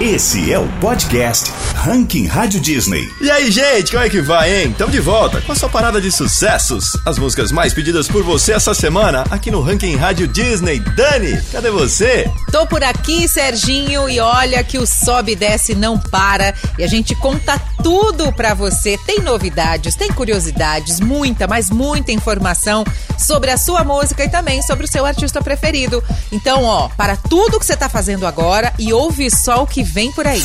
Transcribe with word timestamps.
Esse 0.00 0.50
é 0.50 0.58
o 0.58 0.66
podcast 0.80 1.52
Ranking 1.74 2.26
Rádio 2.26 2.58
Disney. 2.58 3.06
E 3.20 3.30
aí, 3.30 3.50
gente, 3.50 3.90
como 3.90 4.02
é 4.02 4.08
que 4.08 4.22
vai, 4.22 4.62
hein? 4.62 4.74
Tamo 4.76 4.90
de 4.90 4.98
volta 4.98 5.42
com 5.42 5.52
a 5.52 5.54
sua 5.54 5.68
parada 5.68 6.00
de 6.00 6.10
sucessos. 6.10 6.96
As 7.04 7.18
músicas 7.18 7.52
mais 7.52 7.74
pedidas 7.74 8.08
por 8.08 8.22
você 8.22 8.52
essa 8.52 8.72
semana 8.72 9.24
aqui 9.30 9.50
no 9.50 9.60
Ranking 9.60 9.96
Rádio 9.96 10.26
Disney. 10.26 10.80
Dani, 10.80 11.38
cadê 11.52 11.70
você? 11.70 12.30
Tô 12.50 12.66
por 12.66 12.82
aqui, 12.82 13.28
Serginho, 13.28 14.08
e 14.08 14.18
olha 14.20 14.64
que 14.64 14.78
o 14.78 14.86
sobe 14.86 15.32
e 15.32 15.36
desce 15.36 15.74
não 15.74 15.98
para. 15.98 16.54
E 16.78 16.84
a 16.84 16.86
gente 16.86 17.14
conta 17.14 17.60
tudo 17.82 18.32
pra 18.32 18.54
você. 18.54 18.98
Tem 19.04 19.20
novidades, 19.20 19.94
tem 19.94 20.10
curiosidades, 20.10 20.98
muita, 20.98 21.46
mas 21.46 21.68
muita 21.68 22.10
informação 22.10 22.84
sobre 23.18 23.50
a 23.50 23.58
sua 23.58 23.84
música 23.84 24.24
e 24.24 24.30
também 24.30 24.62
sobre 24.62 24.86
o 24.86 24.88
seu 24.90 25.04
artista 25.04 25.42
preferido. 25.42 26.02
Então, 26.32 26.64
ó, 26.64 26.88
para 26.88 27.16
tudo 27.16 27.58
que 27.58 27.66
você 27.66 27.76
tá 27.76 27.88
fazendo 27.88 28.26
agora 28.26 28.72
e 28.78 28.94
ouve 28.94 29.30
só 29.30 29.62
o 29.62 29.66
que 29.66 29.89
vem 29.92 30.12
por 30.12 30.26
aí. 30.26 30.42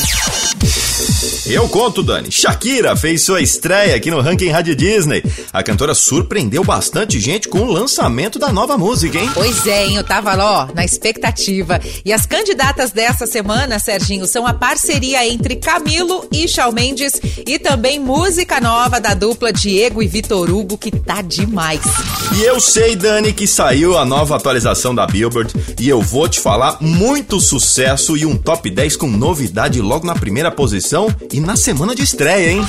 Eu 1.46 1.70
conto, 1.70 2.02
Dani. 2.02 2.32
Shakira 2.32 2.96
fez 2.96 3.22
sua 3.22 3.40
estreia 3.40 3.96
aqui 3.96 4.10
no 4.10 4.20
Ranking 4.20 4.50
Rádio 4.50 4.76
Disney. 4.76 5.24
A 5.54 5.62
cantora 5.62 5.94
surpreendeu 5.94 6.64
bastante 6.64 7.20
gente 7.20 7.48
com 7.48 7.60
o 7.60 7.72
lançamento 7.72 8.40
da 8.40 8.52
nova 8.52 8.78
música, 8.78 9.20
hein? 9.20 9.30
Pois 9.34 9.68
é, 9.68 9.86
hein? 9.86 9.96
Eu 9.96 10.04
tava 10.04 10.34
lá, 10.34 10.64
ó, 10.64 10.74
na 10.74 10.84
expectativa. 10.84 11.80
E 12.04 12.12
as 12.12 12.26
candidatas 12.26 12.92
dessa 12.92 13.28
semana, 13.28 13.78
Serginho, 13.78 14.26
são 14.26 14.48
a 14.48 14.54
parceria 14.54 15.28
entre 15.28 15.58
Camilo 15.58 16.28
e 16.32 16.48
Shawn 16.48 16.72
Mendes 16.72 17.22
e 17.46 17.60
também 17.60 18.00
música 18.00 18.60
nova 18.60 19.00
da 19.00 19.14
dupla 19.14 19.54
Diego 19.54 20.02
e 20.02 20.08
Vitor 20.08 20.50
Hugo, 20.50 20.78
que 20.78 20.92
tá 20.92 21.22
demais. 21.22 21.82
E 22.38 22.44
eu 22.44 22.60
sei, 22.60 22.96
Dani, 22.96 23.32
que 23.32 23.46
saiu 23.46 23.98
a 23.98 24.04
nova 24.04 24.36
atualização 24.36 24.96
da 24.96 25.06
Billboard 25.06 25.54
e 25.80 25.88
eu 25.88 26.02
vou 26.02 26.28
te 26.28 26.40
falar 26.40 26.78
muito 26.82 27.40
sucesso 27.40 28.18
e 28.18 28.26
um 28.26 28.36
top 28.36 28.70
10 28.70 28.98
com 28.98 29.08
novidade 29.36 29.82
logo 29.82 30.08
na 30.08 30.16
primeira 30.16 30.50
posição 30.50 31.14
e 31.30 31.42
na 31.42 31.58
semana 31.58 31.94
de 31.94 32.02
estreia, 32.02 32.52
hein? 32.52 32.66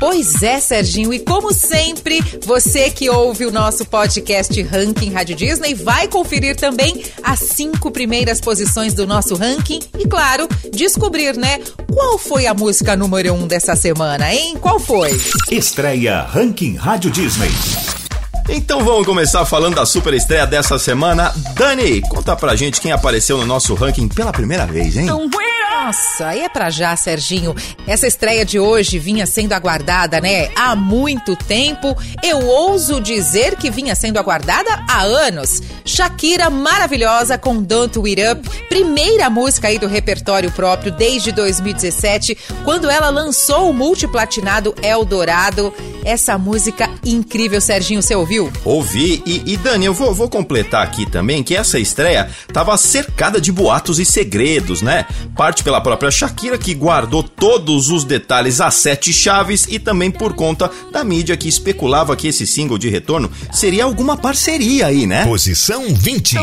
Pois 0.00 0.42
é, 0.42 0.58
Serginho, 0.58 1.14
e 1.14 1.20
como 1.20 1.54
sempre, 1.54 2.20
você 2.44 2.90
que 2.90 3.08
ouve 3.08 3.46
o 3.46 3.52
nosso 3.52 3.84
podcast 3.84 4.60
Ranking 4.62 5.12
Rádio 5.12 5.36
Disney 5.36 5.74
vai 5.74 6.08
conferir 6.08 6.56
também 6.56 7.04
as 7.22 7.38
cinco 7.38 7.92
primeiras 7.92 8.40
posições 8.40 8.94
do 8.94 9.06
nosso 9.06 9.36
ranking 9.36 9.78
e, 9.96 10.08
claro, 10.08 10.48
descobrir, 10.72 11.36
né, 11.36 11.60
qual 11.88 12.18
foi 12.18 12.48
a 12.48 12.52
música 12.52 12.96
número 12.96 13.32
um 13.32 13.46
dessa 13.46 13.76
semana, 13.76 14.34
hein? 14.34 14.56
Qual 14.60 14.80
foi? 14.80 15.16
Estreia 15.52 16.22
Ranking 16.22 16.74
Rádio 16.74 17.12
Disney. 17.12 17.50
Então 18.48 18.84
vamos 18.84 19.06
começar 19.06 19.44
falando 19.44 19.76
da 19.76 19.86
super 19.86 20.14
estreia 20.14 20.46
dessa 20.48 20.80
semana. 20.80 21.32
Dani, 21.54 22.00
conta 22.02 22.34
pra 22.34 22.56
gente 22.56 22.80
quem 22.80 22.90
apareceu 22.90 23.38
no 23.38 23.46
nosso 23.46 23.72
ranking 23.74 24.08
pela 24.08 24.32
primeira 24.32 24.66
vez, 24.66 24.96
hein? 24.96 25.06
Nossa, 25.86 26.34
é 26.34 26.48
pra 26.48 26.68
já, 26.68 26.96
Serginho. 26.96 27.54
Essa 27.86 28.08
estreia 28.08 28.44
de 28.44 28.58
hoje 28.58 28.98
vinha 28.98 29.24
sendo 29.24 29.52
aguardada, 29.52 30.20
né? 30.20 30.50
Há 30.56 30.74
muito 30.74 31.36
tempo. 31.36 31.96
Eu 32.24 32.44
ouso 32.44 33.00
dizer 33.00 33.54
que 33.54 33.70
vinha 33.70 33.94
sendo 33.94 34.18
aguardada 34.18 34.82
há 34.88 35.02
anos. 35.02 35.62
Shakira 35.84 36.50
maravilhosa 36.50 37.38
com 37.38 37.62
Don't 37.62 38.00
It 38.00 38.20
Up, 38.20 38.66
primeira 38.68 39.30
música 39.30 39.68
aí 39.68 39.78
do 39.78 39.86
repertório 39.86 40.50
próprio 40.50 40.90
desde 40.90 41.30
2017, 41.30 42.36
quando 42.64 42.90
ela 42.90 43.08
lançou 43.08 43.70
o 43.70 43.72
multiplatinado 43.72 44.74
Eldorado. 44.82 45.72
Essa 46.04 46.38
música 46.38 46.88
incrível, 47.04 47.60
Serginho, 47.60 48.00
você 48.00 48.14
ouviu? 48.14 48.52
Ouvi. 48.64 49.22
E, 49.26 49.42
e 49.52 49.56
Dani, 49.56 49.86
eu 49.86 49.94
vou, 49.94 50.14
vou 50.14 50.28
completar 50.28 50.84
aqui 50.84 51.04
também 51.04 51.42
que 51.42 51.56
essa 51.56 51.80
estreia 51.80 52.30
tava 52.52 52.76
cercada 52.76 53.40
de 53.40 53.50
boatos 53.50 53.98
e 53.98 54.04
segredos, 54.04 54.82
né? 54.82 55.04
Parte 55.36 55.64
pela 55.64 55.75
própria 55.80 56.10
Shakira, 56.10 56.58
que 56.58 56.74
guardou 56.74 57.22
todos 57.22 57.90
os 57.90 58.04
detalhes 58.04 58.60
a 58.60 58.70
sete 58.70 59.12
chaves, 59.12 59.66
e 59.68 59.78
também 59.78 60.10
por 60.10 60.34
conta 60.34 60.70
da 60.92 61.04
mídia 61.04 61.36
que 61.36 61.48
especulava 61.48 62.16
que 62.16 62.28
esse 62.28 62.46
single 62.46 62.78
de 62.78 62.88
retorno 62.88 63.30
seria 63.52 63.84
alguma 63.84 64.16
parceria 64.16 64.86
aí, 64.86 65.06
né? 65.06 65.24
Posição 65.24 65.84
20. 65.88 66.36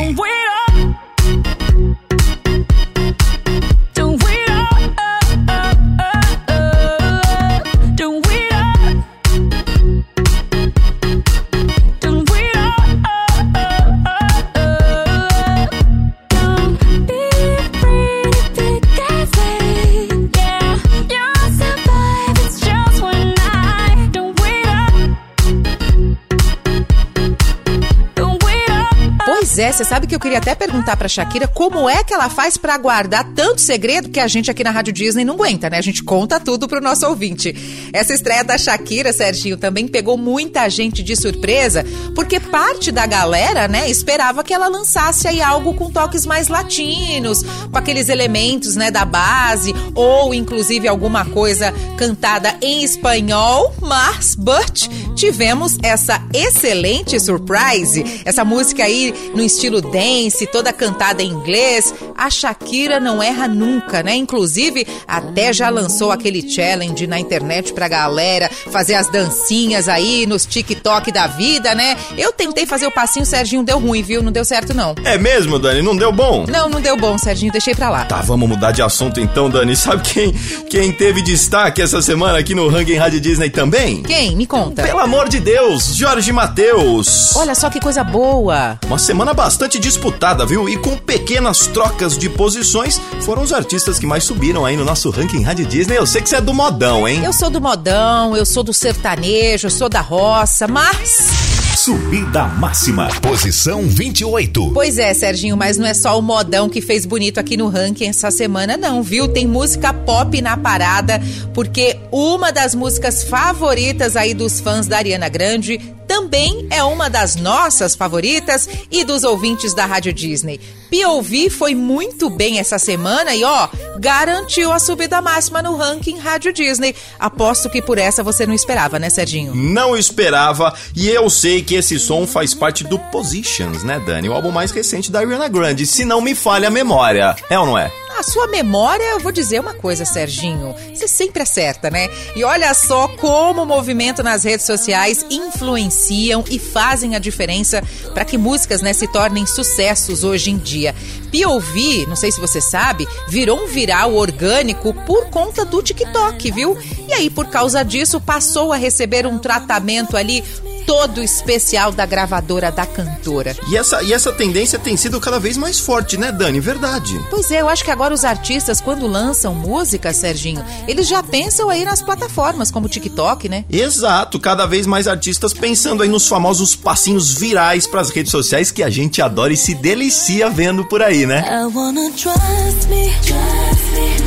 Pois 29.54 29.60
é, 29.60 29.72
você 29.72 29.86
sabe 29.86 30.08
que 30.08 30.16
eu 30.16 30.20
queria 30.20 30.40
até 30.40 30.56
perguntar 30.56 30.98
pra 30.98 31.08
Shakira 31.08 31.48
como 31.48 31.88
é 31.88 32.04
que 32.04 32.12
ela 32.12 32.28
faz 32.28 32.58
pra 32.58 32.76
guardar 32.76 33.24
tanto 33.36 33.62
segredo 33.62 34.10
que 34.10 34.20
a 34.20 34.28
gente 34.28 34.50
aqui 34.50 34.64
na 34.64 34.72
Rádio 34.72 34.92
Disney 34.92 35.24
não 35.24 35.36
aguenta, 35.36 35.70
né? 35.70 35.78
A 35.78 35.82
gente 35.82 36.04
conta 36.04 36.40
tudo 36.40 36.68
pro 36.68 36.82
nosso 36.82 37.06
ouvinte. 37.06 37.90
Essa 37.94 38.16
estreia 38.16 38.44
da 38.44 38.58
Shakira, 38.58 39.14
Serginho, 39.14 39.56
também 39.56 39.88
pegou 39.88 40.18
muita 40.18 40.68
gente 40.70 41.04
de 41.04 41.16
surpresa, 41.16 41.86
porque 42.16 42.40
parte 42.40 42.92
da 42.92 43.06
galera, 43.06 43.68
né, 43.68 43.88
esperava 43.88 44.44
que 44.44 44.56
ela 44.56 44.68
lançasse 44.68 45.28
aí 45.28 45.40
algo 45.40 45.76
com 45.76 45.92
toques 45.92 46.26
mais 46.26 46.48
latinos, 46.48 47.44
com 47.72 47.78
aqueles 47.78 48.10
elementos, 48.10 48.76
né, 48.76 48.90
da 48.90 49.06
base, 49.06 49.72
ou 49.94 50.34
inclusive 50.34 50.88
alguma 50.88 51.26
coisa 51.26 51.72
cantada 51.96 52.58
em 52.60 52.84
espanhol, 52.84 53.72
mas, 53.80 54.34
but, 54.34 54.90
tivemos 55.16 55.78
essa 55.84 56.20
excelente 56.34 57.20
surprise, 57.20 58.24
essa 58.26 58.44
música 58.44 58.84
aí 58.84 59.14
no 59.36 59.43
estilo 59.46 59.82
dance, 59.82 60.48
toda 60.48 60.74
cantada 60.74 61.22
em 61.22 61.30
inglês. 61.30 61.94
A 62.18 62.30
Shakira 62.30 63.00
não 63.00 63.22
erra 63.22 63.48
nunca, 63.48 64.04
né? 64.04 64.16
Inclusive, 64.16 64.86
até 65.08 65.52
já 65.54 65.70
lançou 65.70 66.12
aquele 66.12 66.48
challenge 66.50 67.08
na 67.08 67.20
internet 67.20 67.74
pra 67.74 67.88
galera 67.88 68.50
fazer 68.72 68.96
as 68.96 69.10
dancinhas 69.12 69.88
aí 69.88 70.26
nos 70.26 70.46
TikTok 70.46 71.12
da 71.12 71.28
vida, 71.28 71.74
né? 71.76 71.98
Eu 72.18 72.32
tentei 72.32 72.66
fazer 72.66 72.88
o 72.88 72.92
passinho, 72.92 73.26
Serginho 73.26 73.64
deu 73.64 73.80
ruim, 73.80 74.02
viu? 74.02 74.22
Não 74.22 74.32
deu 74.32 74.46
certo, 74.46 74.74
não. 74.74 74.96
É 75.04 75.18
mesmo, 75.18 75.60
Dani? 75.60 75.82
Não 75.82 75.96
deu 75.96 76.12
bom? 76.12 76.46
Não, 76.48 76.70
não 76.70 76.82
deu 76.82 76.98
bom, 76.98 77.18
Serginho, 77.18 77.52
deixei 77.52 77.76
pra 77.76 77.90
lá. 77.90 78.06
Tá, 78.06 78.22
vamos 78.22 78.48
mudar 78.48 78.72
de 78.72 78.82
assunto 78.82 79.20
então, 79.20 79.50
Dani. 79.50 79.76
Sabe 79.76 80.04
quem, 80.04 80.32
quem 80.70 80.92
teve 80.92 81.22
destaque 81.22 81.82
essa 81.82 82.02
semana 82.02 82.38
aqui 82.38 82.54
no 82.56 82.68
Ranking 82.70 82.96
Rádio 82.96 83.20
Disney 83.20 83.50
também? 83.50 84.04
Quem? 84.04 84.36
Me 84.36 84.46
conta. 84.46 84.84
Pelo 84.84 85.00
amor 85.00 85.28
de 85.30 85.40
Deus, 85.40 85.96
Jorge 85.96 86.32
Matheus. 86.32 87.36
Olha 87.36 87.56
só 87.56 87.70
que 87.70 87.80
coisa 87.80 88.04
boa. 88.04 88.80
Uma 88.86 88.98
semana 88.98 89.33
bastante 89.34 89.80
disputada, 89.80 90.46
viu? 90.46 90.68
E 90.70 90.78
com 90.78 90.98
pequenas 90.98 91.68
trocas 91.68 92.18
de 92.18 92.30
posições, 92.30 93.00
foram 93.22 93.42
os 93.42 93.54
artistas 93.54 94.00
que 94.00 94.06
mais 94.06 94.24
subiram 94.24 94.66
aí 94.66 94.78
no 94.78 94.86
nosso 94.86 95.10
ranking 95.10 95.42
Rádio 95.42 95.66
Disney. 95.66 95.98
Eu 95.98 96.06
sei 96.06 96.22
que 96.22 96.30
você 96.30 96.38
é 96.38 96.42
do 96.42 96.54
modão, 96.54 97.08
hein? 97.08 97.24
Eu 97.24 97.34
sou 97.34 97.50
do 97.50 97.62
modão, 97.62 98.36
eu 98.36 98.46
sou 98.46 98.64
do 98.64 98.74
sertanejo, 98.74 99.68
eu 99.68 99.72
sou 99.72 99.90
da 99.90 100.02
roça, 100.02 100.68
mas 100.68 101.54
Subida 101.76 102.46
máxima. 102.46 103.10
Posição 103.20 103.82
28. 103.82 104.72
Pois 104.74 104.98
é, 105.00 105.14
Serginho, 105.14 105.58
mas 105.58 105.78
não 105.78 105.88
é 105.88 105.94
só 105.94 106.18
o 106.18 106.22
modão 106.22 106.70
que 106.70 106.82
fez 106.82 107.06
bonito 107.06 107.40
aqui 107.40 107.58
no 107.58 107.68
ranking 107.68 108.06
essa 108.06 108.30
semana, 108.30 108.78
não, 108.78 109.02
viu? 109.02 109.28
Tem 109.28 109.48
música 109.48 109.92
pop 109.92 110.40
na 110.40 110.56
parada, 110.56 111.20
porque 111.54 111.98
uma 112.12 112.52
das 112.52 112.76
músicas 112.76 113.24
favoritas 113.24 114.16
aí 114.16 114.34
dos 114.36 114.60
fãs 114.60 114.88
da 114.88 114.98
Ariana 114.98 115.28
Grande 115.28 115.80
também 116.08 116.68
é 116.70 116.84
uma 116.84 117.10
das 117.10 117.36
nossas 117.36 117.96
favoritas 117.96 118.68
e 118.92 119.04
dos 119.04 119.24
ouvintes 119.24 119.74
da 119.74 119.86
Rádio 119.86 120.14
Disney. 120.14 120.60
POV 120.90 121.50
foi 121.50 121.74
muito 121.74 122.30
bem 122.30 122.60
essa 122.60 122.78
semana 122.78 123.34
e, 123.34 123.44
ó, 123.44 123.68
garantiu 124.00 124.72
a 124.72 124.78
subida 124.78 125.22
máxima 125.22 125.62
no 125.62 125.76
ranking 125.76 126.20
Rádio 126.20 126.54
Disney. 126.54 126.96
Aposto 127.20 127.70
que 127.70 127.82
por 127.82 127.98
essa 127.98 128.22
você 128.22 128.46
não 128.46 128.54
esperava, 128.54 129.00
né, 129.00 129.10
Serginho? 129.10 129.56
Não 129.56 129.98
esperava, 129.98 130.74
e 130.96 131.10
eu 131.10 131.30
sei 131.30 131.64
que 131.64 131.76
esse 131.76 131.98
som 131.98 132.28
faz 132.28 132.54
parte 132.54 132.84
do 132.84 133.00
Positions, 133.00 133.84
né, 133.84 134.00
Dani? 134.06 134.30
O 134.30 134.34
álbum 134.34 134.52
mais 134.52 134.72
recente 134.72 135.12
da 135.12 135.20
Ariana 135.20 135.48
Grande, 135.48 135.88
se 135.88 136.06
não 136.06 136.22
me 136.22 136.36
falha 136.36 136.68
a 136.68 136.72
memória. 136.72 137.36
É 137.50 137.58
ou 137.58 137.66
não 137.66 137.78
é? 137.78 137.92
Sua 138.24 138.48
memória, 138.48 139.04
eu 139.04 139.20
vou 139.20 139.32
dizer 139.32 139.60
uma 139.60 139.74
coisa, 139.74 140.06
Serginho. 140.06 140.74
Você 140.94 141.08
sempre 141.08 141.44
acerta, 141.44 141.90
né? 141.90 142.10
E 142.36 142.44
olha 142.44 142.74
só 142.74 143.08
como 143.08 143.64
o 143.64 143.66
movimento 143.66 144.24
nas 144.24 144.44
redes 144.44 144.66
sociais 144.66 145.26
influenciam 145.30 146.44
e 146.50 146.58
fazem 146.58 147.16
a 147.16 147.20
diferença 147.20 147.84
para 148.14 148.24
que 148.24 148.38
músicas 148.38 148.82
né, 148.82 148.94
se 148.94 149.08
tornem 149.08 149.46
sucessos 149.46 150.24
hoje 150.24 150.52
em 150.52 150.58
dia. 150.58 150.96
POV, 151.32 152.06
não 152.08 152.16
sei 152.16 152.32
se 152.32 152.40
você 152.40 152.62
sabe, 152.62 153.08
virou 153.28 153.64
um 153.64 153.68
viral 153.68 154.14
orgânico 154.14 154.94
por 155.06 155.30
conta 155.30 155.66
do 155.66 155.82
TikTok, 155.82 156.52
viu? 156.52 156.78
E 157.08 157.14
aí, 157.14 157.30
por 157.30 157.48
causa 157.48 157.84
disso, 157.84 158.22
passou 158.22 158.72
a 158.72 158.78
receber 158.78 159.28
um 159.28 159.38
tratamento 159.38 160.16
ali 160.16 160.44
todo 160.86 161.22
especial 161.22 161.92
da 161.92 162.06
gravadora 162.06 162.72
da 162.72 162.86
cantora. 162.86 163.56
E 163.70 163.78
essa, 163.78 164.02
e 164.04 164.14
essa 164.14 164.32
tendência 164.32 164.80
tem 164.80 164.96
sido 164.98 165.20
cada 165.20 165.40
vez 165.40 165.58
mais 165.58 165.80
forte, 165.80 166.18
né, 166.18 166.32
Dani? 166.32 166.60
Verdade. 166.60 167.20
Pois 167.30 167.50
é, 167.52 167.62
eu 167.62 167.70
acho 167.70 167.84
que 167.84 167.92
agora 167.92 168.14
os 168.14 168.24
artistas, 168.24 168.82
quando 168.82 169.08
lançam 169.08 169.54
música, 169.54 170.14
Serginho, 170.14 170.64
eles 170.88 171.08
já 171.08 171.22
pensam 171.24 171.70
aí 171.70 171.84
nas 171.84 172.02
plataformas, 172.02 172.72
como 172.72 172.86
o 172.86 172.90
TikTok, 172.90 173.50
né? 173.50 173.66
Exato, 173.70 174.40
cada 174.40 174.66
vez 174.66 174.86
mais 174.86 175.08
artistas 175.08 175.54
pensando 175.54 176.04
aí 176.04 176.10
nos 176.10 176.28
famosos 176.28 176.76
passinhos 176.76 177.34
virais 177.34 177.88
para 177.88 178.02
as 178.02 178.10
redes 178.10 178.32
sociais 178.32 178.72
que 178.72 178.84
a 178.84 178.90
gente 178.90 179.22
adora 179.22 179.54
e 179.54 179.58
se 179.58 179.74
delicia 179.74 180.50
vendo 180.50 180.86
por 180.86 181.02
aí, 181.02 181.26
né? 181.26 181.44
I 181.48 181.76
wanna 181.76 182.12
trust 182.12 182.88
me, 182.90 183.10
trust 183.22 183.92
me, 183.94 184.23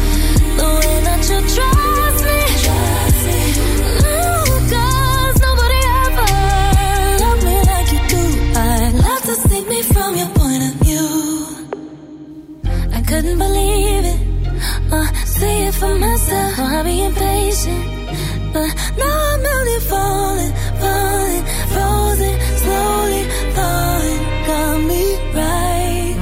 for 15.79 15.95
myself. 15.99 16.59
I'll 16.59 16.85
be 16.85 17.05
impatient. 17.05 17.85
But 18.53 18.71
now 18.97 19.17
I'm 19.33 19.47
only 19.57 19.81
falling, 19.91 20.53
falling, 20.81 21.45
frozen, 21.73 21.96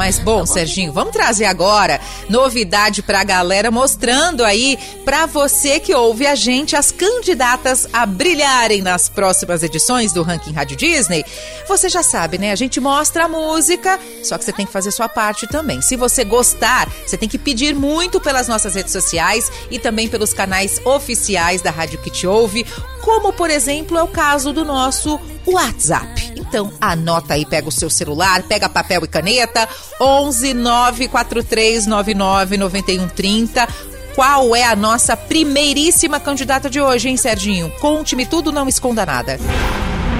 Mas 0.05 0.19
bom, 0.19 0.45
Serginho, 0.45 0.93
vamos 0.93 1.15
trazer 1.15 1.47
agora 1.47 1.99
novidade 2.29 3.01
pra 3.01 3.25
galera, 3.25 3.71
mostrando 3.71 4.45
aí 4.45 4.79
pra 5.03 5.25
você 5.25 5.81
que 5.81 5.95
ouve 5.95 6.27
a 6.27 6.35
gente 6.35 6.77
as 6.77 6.93
candidatas 6.93 7.89
a 7.91 8.05
brilharem 8.05 8.83
nas 8.83 9.09
próximas 9.09 9.63
edições 9.63 10.13
do 10.13 10.23
Ranking 10.23 10.53
Rádio 10.53 10.77
Disney. 10.77 11.25
Você 11.67 11.89
já 11.89 12.03
sabe, 12.03 12.37
né? 12.37 12.53
A 12.53 12.55
gente 12.55 12.81
mostra 12.81 13.25
a 13.25 13.29
música, 13.29 13.99
só 14.23 14.37
que 14.37 14.45
você 14.45 14.53
tem 14.53 14.67
que 14.67 14.73
fazer 14.73 14.91
sua 14.91 15.09
parte 15.09 15.47
também. 15.47 15.81
Se 15.81 15.97
você 15.97 16.23
gostar, 16.23 16.87
você 17.07 17.17
tem 17.17 17.27
que 17.27 17.39
pedir 17.39 17.75
muito 17.75 18.21
pelas 18.21 18.47
nossas 18.47 18.75
redes 18.75 18.93
sociais 18.93 19.51
e 19.71 19.79
também 19.79 20.07
pelos 20.07 20.35
canais 20.35 20.83
oficiais 20.85 21.63
da 21.63 21.71
Rádio 21.71 21.99
que 21.99 22.11
te 22.11 22.27
ouve, 22.27 22.67
como 23.01 23.33
por 23.33 23.49
exemplo 23.49 23.97
é 23.97 24.03
o 24.03 24.09
caso 24.09 24.53
do 24.53 24.67
nosso 24.67 25.19
WhatsApp. 25.47 26.33
Então, 26.37 26.73
anota 26.81 27.35
aí, 27.35 27.45
pega 27.45 27.69
o 27.69 27.73
seu 27.73 27.91
celular, 27.91 28.43
pega 28.43 28.69
papel 28.69 29.05
e 29.05 29.09
caneta, 29.09 29.69
11 30.01 30.55
94399 30.55 32.57
9130. 32.57 33.69
Qual 34.15 34.55
é 34.55 34.65
a 34.65 34.77
nossa 34.77 35.17
primeiríssima 35.17 36.21
candidata 36.21 36.71
de 36.71 36.81
hoje, 36.81 37.09
hein, 37.09 37.17
Serginho? 37.17 37.71
Conte-me 37.81 38.25
tudo, 38.25 38.53
não 38.53 38.69
esconda 38.69 39.05
nada. 39.05 39.39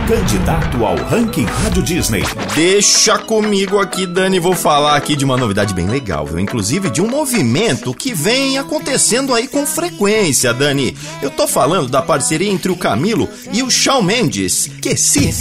Candidato 0.07 0.85
ao 0.85 0.97
ranking 0.97 1.45
Rádio 1.45 1.83
Disney. 1.83 2.23
Deixa 2.55 3.17
comigo 3.17 3.79
aqui, 3.79 4.07
Dani. 4.07 4.39
Vou 4.39 4.55
falar 4.55 4.97
aqui 4.97 5.17
de 5.17 5.25
uma 5.25 5.35
novidade 5.35 5.73
bem 5.73 5.87
legal, 5.87 6.27
viu? 6.27 6.39
Inclusive 6.39 6.91
de 6.91 7.01
um 7.01 7.09
movimento 7.09 7.95
que 7.95 8.13
vem 8.13 8.59
acontecendo 8.59 9.33
aí 9.33 9.49
com 9.49 9.65
frequência, 9.67 10.53
Dani. 10.53 10.95
Eu 11.23 11.31
tô 11.31 11.47
falando 11.47 11.89
da 11.89 12.03
parceria 12.03 12.51
entre 12.51 12.71
o 12.71 12.77
Camilo 12.77 13.27
e 13.51 13.63
o 13.63 13.71
Shawn 13.71 14.03
Mendes. 14.03 14.71
Que 14.83 14.95
se. 14.95 15.33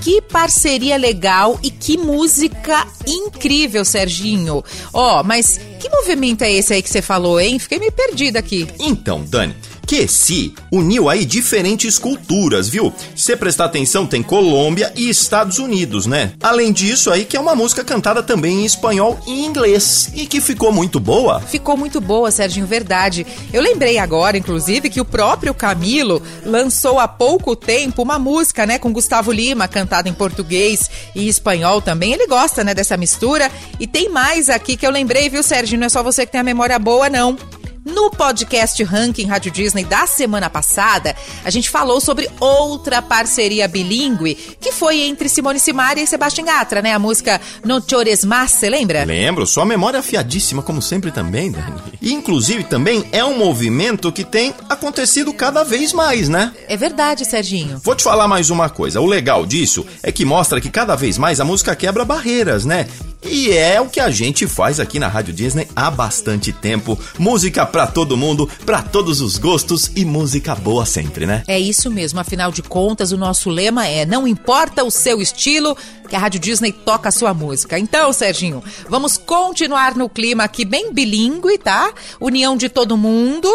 Que 0.00 0.22
parceria 0.22 0.96
legal 0.96 1.58
e 1.60 1.70
que 1.70 1.98
música 1.98 2.86
incrível, 3.04 3.84
Serginho. 3.84 4.64
Ó, 4.92 5.20
oh, 5.20 5.24
mas 5.24 5.58
que 5.80 5.88
movimento 5.88 6.42
é 6.42 6.52
esse 6.52 6.72
aí 6.72 6.82
que 6.82 6.88
você 6.88 7.02
falou, 7.02 7.40
hein? 7.40 7.58
Fiquei 7.58 7.80
meio 7.80 7.92
perdida 7.92 8.38
aqui. 8.38 8.68
Então, 8.78 9.24
Dani, 9.28 9.54
que 9.90 10.06
se 10.06 10.54
uniu 10.70 11.08
aí 11.08 11.24
diferentes 11.24 11.98
culturas, 11.98 12.68
viu? 12.68 12.92
Se 13.16 13.24
você 13.24 13.36
prestar 13.36 13.64
atenção, 13.64 14.06
tem 14.06 14.22
Colômbia 14.22 14.92
e 14.94 15.10
Estados 15.10 15.58
Unidos, 15.58 16.06
né? 16.06 16.32
Além 16.40 16.72
disso 16.72 17.10
aí 17.10 17.24
que 17.24 17.36
é 17.36 17.40
uma 17.40 17.56
música 17.56 17.82
cantada 17.82 18.22
também 18.22 18.60
em 18.60 18.64
espanhol 18.64 19.18
e 19.26 19.44
inglês 19.44 20.12
e 20.14 20.26
que 20.26 20.40
ficou 20.40 20.70
muito 20.70 21.00
boa. 21.00 21.40
Ficou 21.40 21.76
muito 21.76 22.00
boa, 22.00 22.30
Serginho, 22.30 22.68
verdade. 22.68 23.26
Eu 23.52 23.60
lembrei 23.60 23.98
agora, 23.98 24.38
inclusive, 24.38 24.88
que 24.88 25.00
o 25.00 25.04
próprio 25.04 25.52
Camilo 25.52 26.22
lançou 26.46 27.00
há 27.00 27.08
pouco 27.08 27.56
tempo 27.56 28.00
uma 28.00 28.16
música, 28.16 28.64
né, 28.64 28.78
com 28.78 28.92
Gustavo 28.92 29.32
Lima, 29.32 29.66
cantada 29.66 30.08
em 30.08 30.14
português 30.14 30.88
e 31.16 31.26
espanhol 31.26 31.82
também. 31.82 32.12
Ele 32.12 32.28
gosta, 32.28 32.62
né, 32.62 32.74
dessa 32.74 32.96
mistura. 32.96 33.50
E 33.80 33.88
tem 33.88 34.08
mais 34.08 34.48
aqui 34.48 34.76
que 34.76 34.86
eu 34.86 34.90
lembrei, 34.92 35.28
viu, 35.28 35.42
Serginho? 35.42 35.80
Não 35.80 35.86
é 35.86 35.90
só 35.90 36.00
você 36.00 36.24
que 36.24 36.30
tem 36.30 36.40
a 36.40 36.44
memória 36.44 36.78
boa, 36.78 37.10
não. 37.10 37.36
No 37.84 38.10
podcast 38.10 38.82
Ranking 38.84 39.24
Rádio 39.26 39.50
Disney 39.50 39.84
da 39.84 40.06
semana 40.06 40.50
passada, 40.50 41.16
a 41.42 41.48
gente 41.48 41.70
falou 41.70 41.98
sobre 41.98 42.28
outra 42.38 43.00
parceria 43.00 43.66
bilíngue 43.66 44.34
que 44.60 44.70
foi 44.70 45.00
entre 45.00 45.30
Simone 45.30 45.58
Simaria 45.58 46.04
e 46.04 46.06
Sebastián 46.06 46.44
Gatra, 46.44 46.82
né? 46.82 46.92
A 46.92 46.98
música 46.98 47.40
No 47.64 47.82
Chores 47.82 48.22
Más, 48.22 48.52
você 48.52 48.68
lembra? 48.68 49.04
Lembro, 49.04 49.46
sua 49.46 49.64
memória 49.64 49.96
é 49.96 50.00
afiadíssima, 50.00 50.62
como 50.62 50.82
sempre 50.82 51.10
também, 51.10 51.50
Dani. 51.50 51.80
E, 52.02 52.12
inclusive, 52.12 52.64
também 52.64 53.08
é 53.12 53.24
um 53.24 53.38
movimento 53.38 54.12
que 54.12 54.24
tem 54.24 54.54
acontecido 54.68 55.32
cada 55.32 55.64
vez 55.64 55.94
mais, 55.94 56.28
né? 56.28 56.52
É 56.68 56.76
verdade, 56.76 57.24
Serginho. 57.24 57.80
Vou 57.82 57.94
te 57.94 58.02
falar 58.02 58.28
mais 58.28 58.50
uma 58.50 58.68
coisa. 58.68 59.00
O 59.00 59.06
legal 59.06 59.46
disso 59.46 59.86
é 60.02 60.12
que 60.12 60.24
mostra 60.26 60.60
que 60.60 60.70
cada 60.70 60.94
vez 60.96 61.16
mais 61.16 61.40
a 61.40 61.44
música 61.44 61.74
quebra 61.74 62.04
barreiras, 62.04 62.66
né? 62.66 62.86
E 63.22 63.50
é 63.52 63.80
o 63.80 63.88
que 63.88 64.00
a 64.00 64.10
gente 64.10 64.46
faz 64.46 64.80
aqui 64.80 64.98
na 64.98 65.06
Rádio 65.06 65.34
Disney 65.34 65.68
há 65.76 65.90
bastante 65.90 66.52
tempo. 66.52 66.98
Música 67.18 67.66
para 67.66 67.86
todo 67.86 68.16
mundo, 68.16 68.48
para 68.64 68.82
todos 68.82 69.20
os 69.20 69.36
gostos 69.36 69.90
e 69.94 70.04
música 70.04 70.54
boa 70.54 70.86
sempre, 70.86 71.26
né? 71.26 71.42
É 71.46 71.58
isso 71.58 71.90
mesmo. 71.90 72.18
Afinal 72.18 72.50
de 72.50 72.62
contas, 72.62 73.12
o 73.12 73.18
nosso 73.18 73.50
lema 73.50 73.86
é: 73.86 74.06
não 74.06 74.26
importa 74.26 74.82
o 74.84 74.90
seu 74.90 75.20
estilo, 75.20 75.76
que 76.08 76.16
a 76.16 76.18
Rádio 76.18 76.40
Disney 76.40 76.72
toca 76.72 77.10
a 77.10 77.12
sua 77.12 77.34
música. 77.34 77.78
Então, 77.78 78.12
Serginho, 78.12 78.64
vamos 78.88 79.16
continuar 79.16 79.94
no 79.94 80.08
clima 80.08 80.44
aqui 80.44 80.64
bem 80.64 80.92
bilíngue, 80.92 81.58
tá? 81.58 81.92
União 82.20 82.56
de 82.56 82.68
todo 82.68 82.96
mundo 82.96 83.48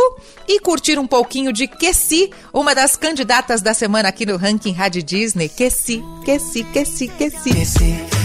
e 0.48 0.60
curtir 0.60 1.00
um 1.00 1.08
pouquinho 1.08 1.52
de 1.52 1.68
Kessi, 1.68 2.30
uma 2.54 2.76
das 2.76 2.96
candidatas 2.96 3.62
da 3.62 3.74
semana 3.74 4.10
aqui 4.10 4.26
no 4.26 4.38
ranking 4.38 4.72
Rádio 4.74 5.02
Disney. 5.02 5.50
Kessi, 5.50 6.04
Kessi, 6.24 6.64
Kessi, 6.66 7.08
Kessi. 7.08 7.50
Kessi 7.50 8.25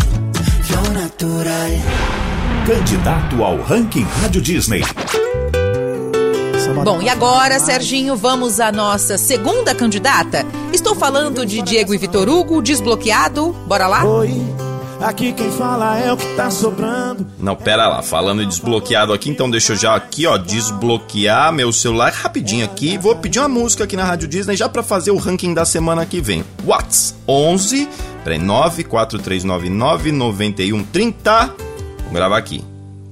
Natural. 1.11 1.71
Candidato 2.65 3.43
ao 3.43 3.61
ranking 3.61 4.03
Rádio 4.21 4.41
Disney. 4.41 4.81
Bom, 6.85 7.01
e 7.01 7.09
agora, 7.09 7.59
Serginho, 7.59 8.15
vamos 8.15 8.59
à 8.59 8.71
nossa 8.71 9.17
segunda 9.17 9.75
candidata. 9.75 10.45
Estou 10.71 10.95
falando 10.95 11.45
de 11.45 11.61
Diego 11.61 11.93
e 11.93 11.97
Vitor 11.97 12.29
Hugo, 12.29 12.61
desbloqueado. 12.61 13.51
Bora 13.67 13.87
lá? 13.87 14.05
Oi. 14.05 14.31
Aqui 15.01 15.33
quem 15.33 15.49
fala 15.51 15.97
é 15.97 16.13
o 16.13 16.17
que 16.17 16.27
tá 16.35 16.51
sobrando. 16.51 17.25
Não, 17.39 17.55
pera 17.55 17.87
lá, 17.87 18.03
falando 18.03 18.43
em 18.43 18.47
desbloqueado 18.47 19.11
aqui, 19.11 19.31
então 19.31 19.49
deixa 19.49 19.73
eu 19.73 19.75
já 19.75 19.95
aqui, 19.95 20.27
ó, 20.27 20.37
desbloquear 20.37 21.51
meu 21.51 21.73
celular 21.73 22.13
rapidinho 22.13 22.63
aqui. 22.63 22.99
Vou 22.99 23.15
pedir 23.15 23.39
uma 23.39 23.49
música 23.49 23.83
aqui 23.83 23.97
na 23.97 24.03
Rádio 24.03 24.27
Disney 24.27 24.55
já 24.55 24.69
para 24.69 24.83
fazer 24.83 25.09
o 25.09 25.17
ranking 25.17 25.55
da 25.55 25.65
semana 25.65 26.05
que 26.05 26.21
vem. 26.21 26.43
Whats 26.63 27.15
11 27.27 27.89
94399 28.25 30.11
9130. 30.11 31.55
Vou 32.03 32.13
gravar 32.13 32.37
aqui. 32.37 32.63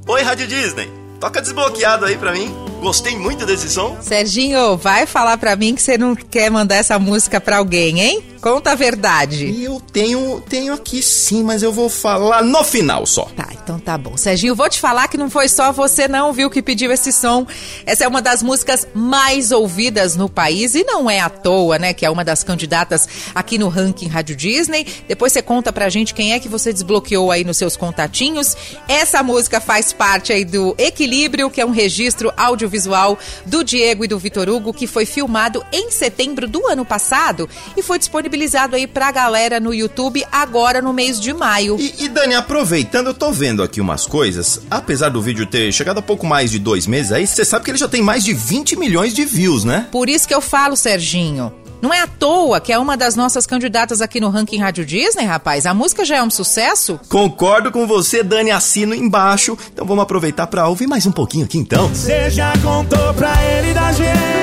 Oi, 0.07 0.21
Rádio 0.21 0.47
Disney. 0.47 0.89
Toca 1.19 1.41
desbloqueado 1.41 2.05
aí 2.05 2.17
pra 2.17 2.31
mim. 2.31 2.53
Gostei 2.81 3.17
muito 3.17 3.45
desse 3.45 3.69
som. 3.69 3.97
Serginho, 4.01 4.77
vai 4.77 5.05
falar 5.05 5.37
pra 5.37 5.55
mim 5.55 5.75
que 5.75 5.81
você 5.81 5.97
não 5.97 6.15
quer 6.15 6.49
mandar 6.49 6.75
essa 6.75 6.97
música 6.97 7.41
pra 7.41 7.57
alguém, 7.57 7.99
hein? 7.99 8.23
Conta 8.41 8.71
a 8.71 8.75
verdade. 8.75 9.63
Eu 9.63 9.81
tenho, 9.91 10.41
tenho 10.47 10.73
aqui 10.73 11.01
sim, 11.01 11.43
mas 11.43 11.61
eu 11.61 11.73
vou 11.73 11.89
falar 11.89 12.41
no 12.41 12.63
final 12.63 13.05
só. 13.05 13.25
Tá, 13.35 13.49
então 13.51 13.77
tá 13.79 13.97
bom. 13.97 14.15
Serginho, 14.15 14.55
vou 14.55 14.69
te 14.69 14.79
falar 14.79 15.07
que 15.07 15.17
não 15.17 15.29
foi 15.29 15.49
só 15.49 15.71
você 15.71 16.07
não, 16.07 16.31
viu, 16.31 16.49
que 16.49 16.61
pediu 16.61 16.91
esse 16.91 17.11
som. 17.11 17.45
Essa 17.85 18.05
é 18.05 18.07
uma 18.07 18.21
das 18.21 18.41
músicas 18.41 18.87
mais 18.93 19.51
ouvidas 19.51 20.15
no 20.15 20.29
país 20.29 20.73
e 20.73 20.83
não 20.83 21.09
é 21.09 21.19
à 21.19 21.29
toa, 21.29 21.77
né, 21.77 21.93
que 21.93 22.05
é 22.05 22.09
uma 22.09 22.23
das 22.23 22.43
candidatas 22.43 23.07
aqui 23.35 23.57
no 23.57 23.67
ranking 23.67 24.07
Rádio 24.07 24.35
Disney. 24.35 24.85
Depois 25.07 25.33
você 25.33 25.41
conta 25.41 25.73
pra 25.73 25.89
gente 25.89 26.13
quem 26.13 26.33
é 26.33 26.39
que 26.39 26.47
você 26.47 26.71
desbloqueou 26.71 27.31
aí 27.31 27.43
nos 27.43 27.57
seus 27.57 27.75
contatinhos. 27.75 28.55
Essa 28.87 29.21
música 29.21 29.59
faz 29.59 29.91
parte 29.91 30.31
aí 30.31 30.45
do 30.45 30.75
Equilíbrio, 30.77 31.49
que 31.49 31.59
é 31.59 31.65
um 31.65 31.71
registro 31.71 32.31
audiovisual 32.37 33.17
do 33.45 33.63
Diego 33.63 34.05
e 34.05 34.07
do 34.07 34.17
Vitor 34.17 34.47
Hugo, 34.47 34.73
que 34.73 34.87
foi 34.87 35.05
filmado 35.05 35.63
em 35.71 35.91
setembro 35.91 36.47
do 36.47 36.67
ano 36.67 36.85
passado 36.85 37.49
e 37.75 37.81
foi 37.81 37.99
disponibilizado 38.29 38.75
aí 38.75 38.85
pra 38.85 39.11
galera 39.11 39.59
no 39.59 39.73
YouTube 39.73 40.23
agora 40.31 40.81
no 40.81 40.93
mês 40.93 41.19
de 41.19 41.33
maio. 41.33 41.77
E, 41.79 42.05
e 42.05 42.09
Dani, 42.09 42.35
aproveitando, 42.35 43.07
eu 43.07 43.13
tô 43.13 43.31
vendo 43.31 43.63
aqui 43.63 43.81
umas 43.81 44.05
coisas. 44.05 44.61
Apesar 44.69 45.09
do 45.09 45.21
vídeo 45.21 45.45
ter 45.45 45.71
chegado 45.71 45.97
a 45.97 46.01
pouco 46.01 46.25
mais 46.25 46.51
de 46.51 46.59
dois 46.59 46.85
meses 46.85 47.11
aí, 47.11 47.25
você 47.25 47.43
sabe 47.43 47.65
que 47.65 47.71
ele 47.71 47.77
já 47.77 47.87
tem 47.87 48.01
mais 48.01 48.23
de 48.23 48.33
20 48.33 48.77
milhões 48.77 49.13
de 49.13 49.25
views, 49.25 49.63
né? 49.63 49.87
Por 49.91 50.07
isso 50.07 50.27
que 50.27 50.33
eu 50.33 50.41
falo, 50.41 50.75
Serginho. 50.75 51.51
Não 51.81 51.93
é 51.93 52.01
à 52.01 52.07
toa 52.07 52.59
que 52.59 52.73
é 52.73 52.77
uma 52.77 52.97
das 52.97 53.15
nossas 53.15 53.45
candidatas 53.45 54.01
aqui 54.01 54.19
no 54.19 54.29
ranking 54.29 54.57
Rádio 54.57 54.85
Disney, 54.85 55.23
rapaz. 55.23 55.65
A 55.65 55.73
música 55.73 56.03
já 56.03 56.17
é 56.17 56.23
um 56.23 56.29
sucesso. 56.29 56.99
Concordo 57.07 57.71
com 57.71 57.87
você, 57.87 58.21
Dani, 58.21 58.51
assino 58.51 58.93
embaixo. 58.93 59.57
Então 59.73 59.85
vamos 59.85 60.03
aproveitar 60.03 60.47
para 60.47 60.67
ouvir 60.67 60.87
mais 60.87 61.05
um 61.05 61.11
pouquinho 61.11 61.45
aqui 61.45 61.57
então. 61.57 61.87
Você 61.87 62.29
já 62.29 62.51
contou 62.61 63.13
pra 63.13 63.33
ele 63.43 63.73
da 63.73 63.93
gente, 63.93 64.38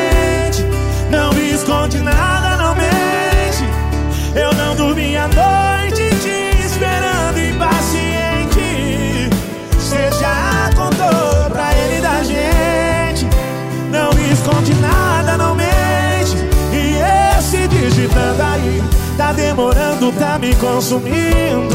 tá 19.16 19.32
demorando, 19.32 20.12
tá 20.12 20.38
me 20.38 20.54
consumindo. 20.56 21.74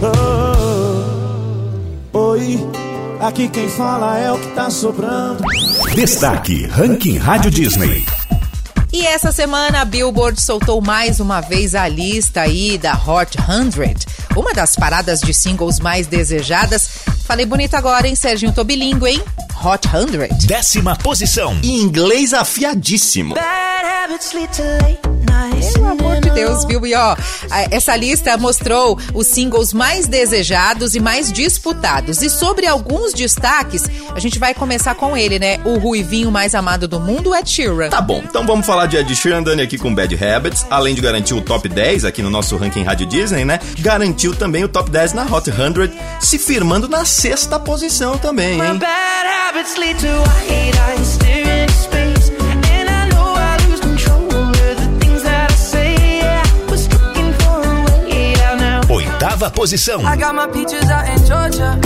Oh, 0.00 0.12
oh. 2.14 2.18
Oi, 2.18 2.58
aqui 3.20 3.48
quem 3.48 3.68
fala 3.68 4.18
é 4.18 4.32
o 4.32 4.38
que 4.38 4.48
tá 4.48 4.70
sobrando. 4.70 5.42
Destaque 5.94 6.66
Ranking 6.66 7.18
Rádio 7.18 7.50
Disney. 7.50 8.04
E 8.92 9.04
essa 9.04 9.30
semana 9.32 9.82
a 9.82 9.84
Billboard 9.84 10.40
soltou 10.40 10.80
mais 10.80 11.20
uma 11.20 11.40
vez 11.40 11.74
a 11.74 11.86
lista 11.86 12.42
aí 12.42 12.78
da 12.78 12.94
Hot 12.94 13.36
100, 13.36 13.94
uma 14.34 14.54
das 14.54 14.74
paradas 14.76 15.20
de 15.20 15.34
singles 15.34 15.78
mais 15.78 16.06
desejadas. 16.06 16.88
Falei 17.26 17.44
bonito 17.44 17.74
agora, 17.74 18.08
hein, 18.08 18.14
Serginho? 18.14 18.52
Tô 18.52 18.64
bilíngue, 18.64 19.10
hein? 19.10 19.22
Hot 19.62 19.86
100. 19.86 20.46
Décima 20.46 20.96
posição. 20.96 21.58
Em 21.62 21.82
inglês 21.82 22.32
afiadíssimo. 22.32 23.34
Pelo 25.72 25.86
amor 25.86 26.20
de 26.20 26.30
Deus, 26.30 26.64
viu? 26.64 26.86
E 26.86 26.94
ó, 26.94 27.16
essa 27.70 27.96
lista 27.96 28.36
mostrou 28.36 28.98
os 29.14 29.26
singles 29.26 29.72
mais 29.72 30.06
desejados 30.06 30.94
e 30.94 31.00
mais 31.00 31.32
disputados. 31.32 32.22
E 32.22 32.30
sobre 32.30 32.66
alguns 32.66 33.12
destaques, 33.12 33.84
a 34.14 34.20
gente 34.20 34.38
vai 34.38 34.54
começar 34.54 34.94
com 34.94 35.16
ele, 35.16 35.38
né? 35.38 35.58
O 35.64 35.78
ruivinho 35.78 36.30
mais 36.30 36.54
amado 36.54 36.86
do 36.86 37.00
mundo 37.00 37.34
é 37.34 37.44
Sheeran. 37.44 37.90
Tá 37.90 38.00
bom, 38.00 38.22
então 38.24 38.46
vamos 38.46 38.66
falar 38.66 38.86
de 38.86 38.96
Ed 38.96 39.14
Sheeran 39.14 39.42
Dani 39.42 39.62
aqui 39.62 39.78
com 39.78 39.94
Bad 39.94 40.14
Habits. 40.14 40.66
Além 40.70 40.94
de 40.94 41.00
garantir 41.00 41.34
o 41.34 41.40
top 41.40 41.68
10 41.68 42.04
aqui 42.04 42.22
no 42.22 42.30
nosso 42.30 42.56
ranking 42.56 42.82
Rádio 42.82 43.06
Disney, 43.06 43.44
né? 43.44 43.58
Garantiu 43.78 44.34
também 44.34 44.64
o 44.64 44.68
top 44.68 44.90
10 44.90 45.12
na 45.12 45.24
Hot 45.24 45.50
100, 45.50 45.92
se 46.20 46.38
firmando 46.38 46.88
na 46.88 47.04
sexta 47.04 47.58
posição 47.58 48.16
também, 48.18 48.60
hein? 48.60 48.78
habits 49.58 49.78
lead 49.78 49.98
to 49.98 50.06
white 50.06 50.76
eyes 50.76 51.18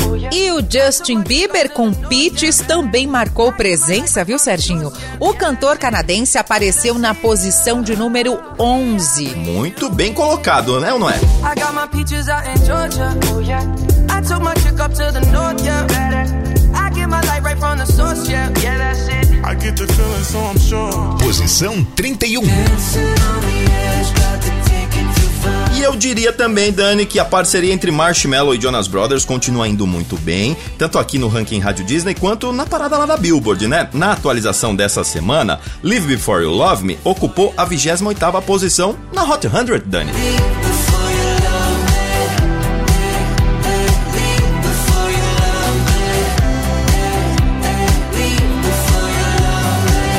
Oh, 0.08 0.14
yeah. 0.14 0.34
E 0.36 0.50
o 0.52 0.60
Justin 0.60 1.20
Bieber 1.22 1.70
com 1.70 1.92
Peaches 1.92 2.58
também 2.58 3.06
marcou 3.06 3.52
presença, 3.52 4.24
viu, 4.24 4.38
Serginho? 4.38 4.92
O 5.20 5.34
cantor 5.34 5.76
canadense 5.76 6.38
apareceu 6.38 6.98
na 6.98 7.14
posição 7.14 7.82
de 7.82 7.94
número 7.94 8.38
11. 8.58 9.34
Muito 9.36 9.90
bem 9.90 10.14
colocado, 10.14 10.80
né 10.80 10.92
ou 10.92 10.98
não 10.98 11.10
é? 11.10 11.16
I 11.16 11.54
got 11.60 11.74
my 11.74 11.86
peaches 11.90 12.28
out 12.28 12.46
in 12.48 12.64
Georgia. 12.64 13.16
Oh, 13.34 13.40
yeah. 13.40 13.62
I 14.08 14.22
took 14.22 14.42
my 14.42 14.54
chick 14.60 14.80
up 14.80 14.94
to 14.94 15.12
the 15.12 15.20
north, 15.30 15.62
yeah. 15.62 15.86
I 16.74 16.90
get 16.94 17.08
my 17.08 17.20
light 17.26 17.42
right 17.42 17.58
from 17.58 17.78
the 17.78 17.86
source, 17.86 18.28
yeah. 18.28 18.50
Yeah, 18.62 18.78
that's 18.78 19.08
it. 19.08 19.44
I 19.44 19.54
get 19.54 19.76
the 19.76 19.86
feeling, 19.86 20.24
so 20.24 20.38
I'm 20.38 20.58
sure. 20.58 21.18
Posição 21.18 21.84
31. 21.96 22.42
E 25.74 25.82
eu 25.82 25.96
diria 25.96 26.32
também, 26.32 26.70
Dani, 26.72 27.06
que 27.06 27.18
a 27.18 27.24
parceria 27.24 27.72
entre 27.72 27.90
Marshmello 27.90 28.54
e 28.54 28.60
Jonas 28.60 28.86
Brothers 28.86 29.24
continua 29.24 29.66
indo 29.66 29.86
muito 29.86 30.16
bem, 30.18 30.56
tanto 30.78 30.98
aqui 30.98 31.18
no 31.18 31.28
ranking 31.28 31.58
Rádio 31.58 31.84
Disney 31.84 32.14
quanto 32.14 32.52
na 32.52 32.66
parada 32.66 32.98
lá 32.98 33.06
da 33.06 33.16
Billboard, 33.16 33.66
né? 33.66 33.88
Na 33.92 34.12
atualização 34.12 34.76
dessa 34.76 35.02
semana, 35.02 35.58
Live 35.82 36.06
Before 36.06 36.42
You 36.42 36.50
Love 36.50 36.84
Me 36.84 36.98
ocupou 37.02 37.52
a 37.56 37.66
28ª 37.66 38.42
posição 38.42 38.96
na 39.12 39.24
Hot 39.24 39.48
100, 39.48 39.82
Dani. 39.86 40.12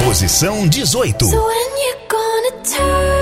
Posição 0.06 0.68
18. 0.68 1.26
So 1.26 3.13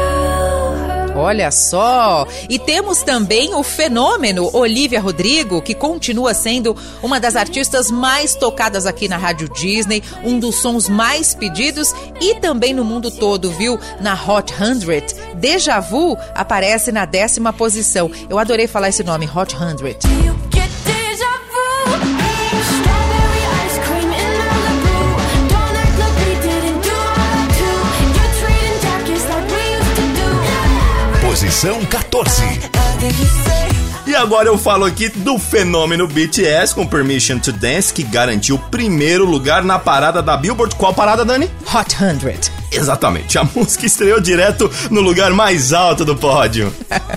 Olha 1.15 1.51
só! 1.51 2.25
E 2.49 2.57
temos 2.57 3.01
também 3.03 3.53
o 3.53 3.63
fenômeno 3.63 4.49
Olivia 4.53 4.99
Rodrigo, 4.99 5.61
que 5.61 5.73
continua 5.73 6.33
sendo 6.33 6.75
uma 7.01 7.19
das 7.19 7.35
artistas 7.35 7.91
mais 7.91 8.35
tocadas 8.35 8.85
aqui 8.85 9.07
na 9.07 9.17
Rádio 9.17 9.49
Disney, 9.49 10.03
um 10.23 10.39
dos 10.39 10.55
sons 10.55 10.87
mais 10.87 11.35
pedidos 11.35 11.93
e 12.19 12.35
também 12.35 12.73
no 12.73 12.83
mundo 12.83 13.11
todo, 13.11 13.51
viu? 13.51 13.79
Na 13.99 14.13
Hot 14.13 14.53
100. 14.53 15.35
Deja 15.35 15.79
Vu 15.79 16.17
aparece 16.33 16.91
na 16.91 17.05
décima 17.05 17.51
posição. 17.51 18.09
Eu 18.29 18.39
adorei 18.39 18.67
falar 18.67 18.89
esse 18.89 19.03
nome, 19.03 19.29
Hot 19.33 19.55
100. 19.55 20.50
Posição 31.51 31.83
14. 31.85 32.43
Did 33.01 33.19
you 33.19 33.25
say? 33.43 33.67
E 34.07 34.15
agora 34.15 34.47
eu 34.47 34.57
falo 34.57 34.85
aqui 34.85 35.09
do 35.09 35.37
fenômeno 35.37 36.07
BTS 36.07 36.73
com 36.73 36.87
Permission 36.87 37.39
to 37.39 37.51
Dance, 37.51 37.93
que 37.93 38.03
garantiu 38.03 38.55
o 38.55 38.59
primeiro 38.59 39.25
lugar 39.25 39.61
na 39.61 39.77
parada 39.77 40.21
da 40.21 40.37
Billboard. 40.37 40.75
Qual 40.75 40.93
parada, 40.93 41.25
Dani? 41.25 41.51
Hot 41.73 41.93
100. 41.93 42.39
Exatamente, 42.71 43.37
a 43.37 43.43
música 43.43 43.85
estreou 43.85 44.21
direto 44.21 44.71
no 44.89 45.01
lugar 45.01 45.31
mais 45.31 45.73
alto 45.73 46.05
do 46.05 46.15
pódio. 46.15 46.73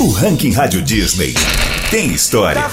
O 0.00 0.10
Ranking 0.10 0.52
Rádio 0.52 0.80
Disney 0.80 1.34
tem 1.90 2.12
história. 2.12 2.60
Tá 2.60 2.68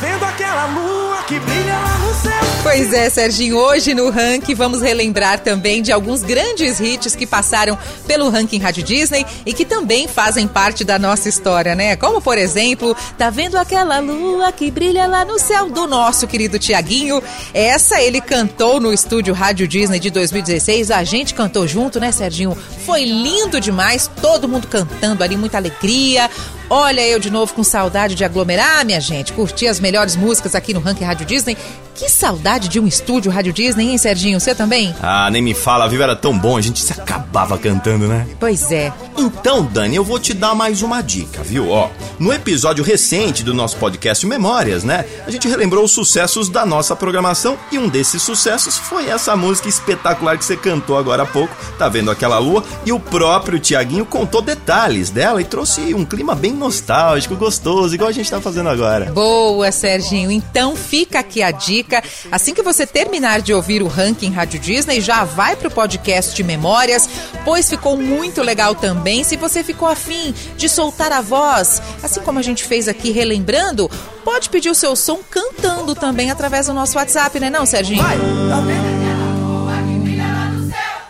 que 1.27 1.39
brilha 1.39 1.73
lá 1.73 1.97
no 1.97 2.13
céu? 2.13 2.45
Pois 2.61 2.93
é, 2.93 3.09
Serginho, 3.09 3.57
hoje 3.57 3.93
no 3.93 4.09
ranking 4.09 4.53
vamos 4.53 4.81
relembrar 4.81 5.39
também 5.39 5.81
de 5.81 5.91
alguns 5.91 6.21
grandes 6.21 6.79
hits 6.79 7.15
que 7.15 7.25
passaram 7.25 7.77
pelo 8.05 8.29
ranking 8.29 8.59
Rádio 8.59 8.83
Disney 8.83 9.25
e 9.45 9.53
que 9.53 9.65
também 9.65 10.07
fazem 10.07 10.47
parte 10.47 10.83
da 10.83 10.99
nossa 10.99 11.27
história, 11.27 11.73
né? 11.73 11.95
Como, 11.95 12.21
por 12.21 12.37
exemplo, 12.37 12.95
tá 13.17 13.29
vendo 13.29 13.57
aquela 13.57 13.99
lua 13.99 14.51
que 14.51 14.69
brilha 14.69 15.07
lá 15.07 15.25
no 15.25 15.39
céu 15.39 15.69
do 15.69 15.87
nosso 15.87 16.27
querido 16.27 16.59
Tiaguinho? 16.59 17.21
Essa 17.53 18.01
ele 18.01 18.21
cantou 18.21 18.79
no 18.79 18.93
estúdio 18.93 19.33
Rádio 19.33 19.67
Disney 19.67 19.99
de 19.99 20.11
2016, 20.11 20.91
a 20.91 21.03
gente 21.03 21.33
cantou 21.33 21.67
junto, 21.67 21.99
né, 21.99 22.11
Serginho? 22.11 22.55
Foi 22.85 23.03
lindo 23.03 23.59
demais, 23.59 24.09
todo 24.21 24.47
mundo 24.47 24.67
cantando 24.67 25.23
ali, 25.23 25.35
muita 25.35 25.57
alegria. 25.57 26.29
Olha 26.69 27.01
eu 27.07 27.19
de 27.19 27.29
novo 27.29 27.53
com 27.53 27.63
saudade 27.63 28.15
de 28.15 28.25
aglomerar, 28.25 28.83
minha 28.85 28.99
gente, 28.99 29.33
curtir 29.33 29.67
as 29.67 29.79
melhores 29.79 30.15
músicas 30.15 30.55
aqui 30.55 30.73
no 30.73 30.79
Ranking 30.79 31.03
Rádio 31.03 31.25
Disney. 31.25 31.55
Que 31.93 32.09
saudade 32.09 32.67
de 32.67 32.79
um 32.79 32.87
estúdio 32.87 33.31
Rádio 33.31 33.53
Disney, 33.53 33.91
hein, 33.91 33.97
Serginho? 33.97 34.39
Você 34.39 34.53
também? 34.53 34.93
Ah, 35.01 35.29
nem 35.31 35.41
me 35.41 35.53
fala, 35.53 35.87
viu? 35.87 36.01
Era 36.01 36.15
tão 36.15 36.37
bom, 36.37 36.57
a 36.57 36.61
gente 36.61 36.81
se 36.81 36.91
acabava 36.91 37.57
cantando, 37.57 38.07
né? 38.07 38.27
Pois 38.39 38.71
é. 38.71 38.91
Então, 39.17 39.63
Dani, 39.63 39.95
eu 39.95 40.03
vou 40.03 40.19
te 40.19 40.33
dar 40.33 40.53
mais 40.53 40.81
uma 40.81 41.01
dica, 41.01 41.41
viu? 41.41 41.69
Ó, 41.69 41.89
no 42.19 42.33
episódio 42.33 42.83
recente 42.83 43.43
do 43.43 43.53
nosso 43.53 43.77
podcast 43.77 44.25
Memórias, 44.27 44.83
né? 44.83 45.05
A 45.25 45.31
gente 45.31 45.47
relembrou 45.47 45.85
os 45.85 45.91
sucessos 45.91 46.49
da 46.49 46.65
nossa 46.65 46.95
programação 46.97 47.57
e 47.71 47.79
um 47.79 47.87
desses 47.87 48.21
sucessos 48.21 48.77
foi 48.77 49.07
essa 49.07 49.35
música 49.37 49.69
espetacular 49.69 50.37
que 50.37 50.43
você 50.43 50.57
cantou 50.57 50.97
agora 50.97 51.23
há 51.23 51.25
pouco, 51.25 51.55
tá 51.77 51.87
vendo 51.87 52.11
aquela 52.11 52.37
lua? 52.39 52.63
E 52.85 52.91
o 52.91 52.99
próprio 52.99 53.57
Tiaguinho 53.57 54.05
contou 54.05 54.41
detalhes 54.41 55.09
dela 55.09 55.41
e 55.41 55.45
trouxe 55.45 55.93
um 55.93 56.03
clima 56.03 56.35
bem 56.35 56.51
nostálgico, 56.51 57.37
gostoso, 57.37 57.95
igual 57.95 58.09
a 58.09 58.13
gente 58.13 58.29
tá 58.29 58.41
fazendo 58.41 58.67
agora. 58.67 59.11
Boa, 59.13 59.71
Serginho. 59.71 60.29
Então 60.29 60.75
fica 60.75 61.19
aqui 61.19 61.41
a 61.41 61.51
dica. 61.51 62.03
Assim 62.29 62.53
que 62.53 62.61
você 62.61 62.85
terminar 62.85 63.41
de 63.41 63.53
ouvir 63.53 63.81
o 63.81 63.87
ranking 63.87 64.31
Rádio 64.31 64.59
Disney, 64.59 64.99
já 64.99 65.23
vai 65.23 65.55
pro 65.55 65.71
podcast 65.71 66.43
Memórias, 66.43 67.09
pois 67.45 67.69
ficou 67.69 67.95
muito 67.95 68.41
legal 68.41 68.75
também. 68.75 69.04
Se 69.23 69.37
você 69.37 69.63
ficou 69.63 69.87
afim 69.87 70.33
de 70.57 70.67
soltar 70.67 71.11
a 71.11 71.21
voz, 71.21 71.81
assim 72.01 72.21
como 72.21 72.39
a 72.39 72.41
gente 72.41 72.63
fez 72.63 72.87
aqui 72.87 73.11
relembrando, 73.11 73.89
pode 74.23 74.49
pedir 74.49 74.69
o 74.69 74.75
seu 74.75 74.95
som 74.95 75.19
cantando 75.29 75.93
também 75.93 76.31
através 76.31 76.65
do 76.67 76.73
nosso 76.73 76.97
WhatsApp, 76.97 77.39
né 77.39 77.49
não, 77.49 77.65
Serginho? 77.65 78.03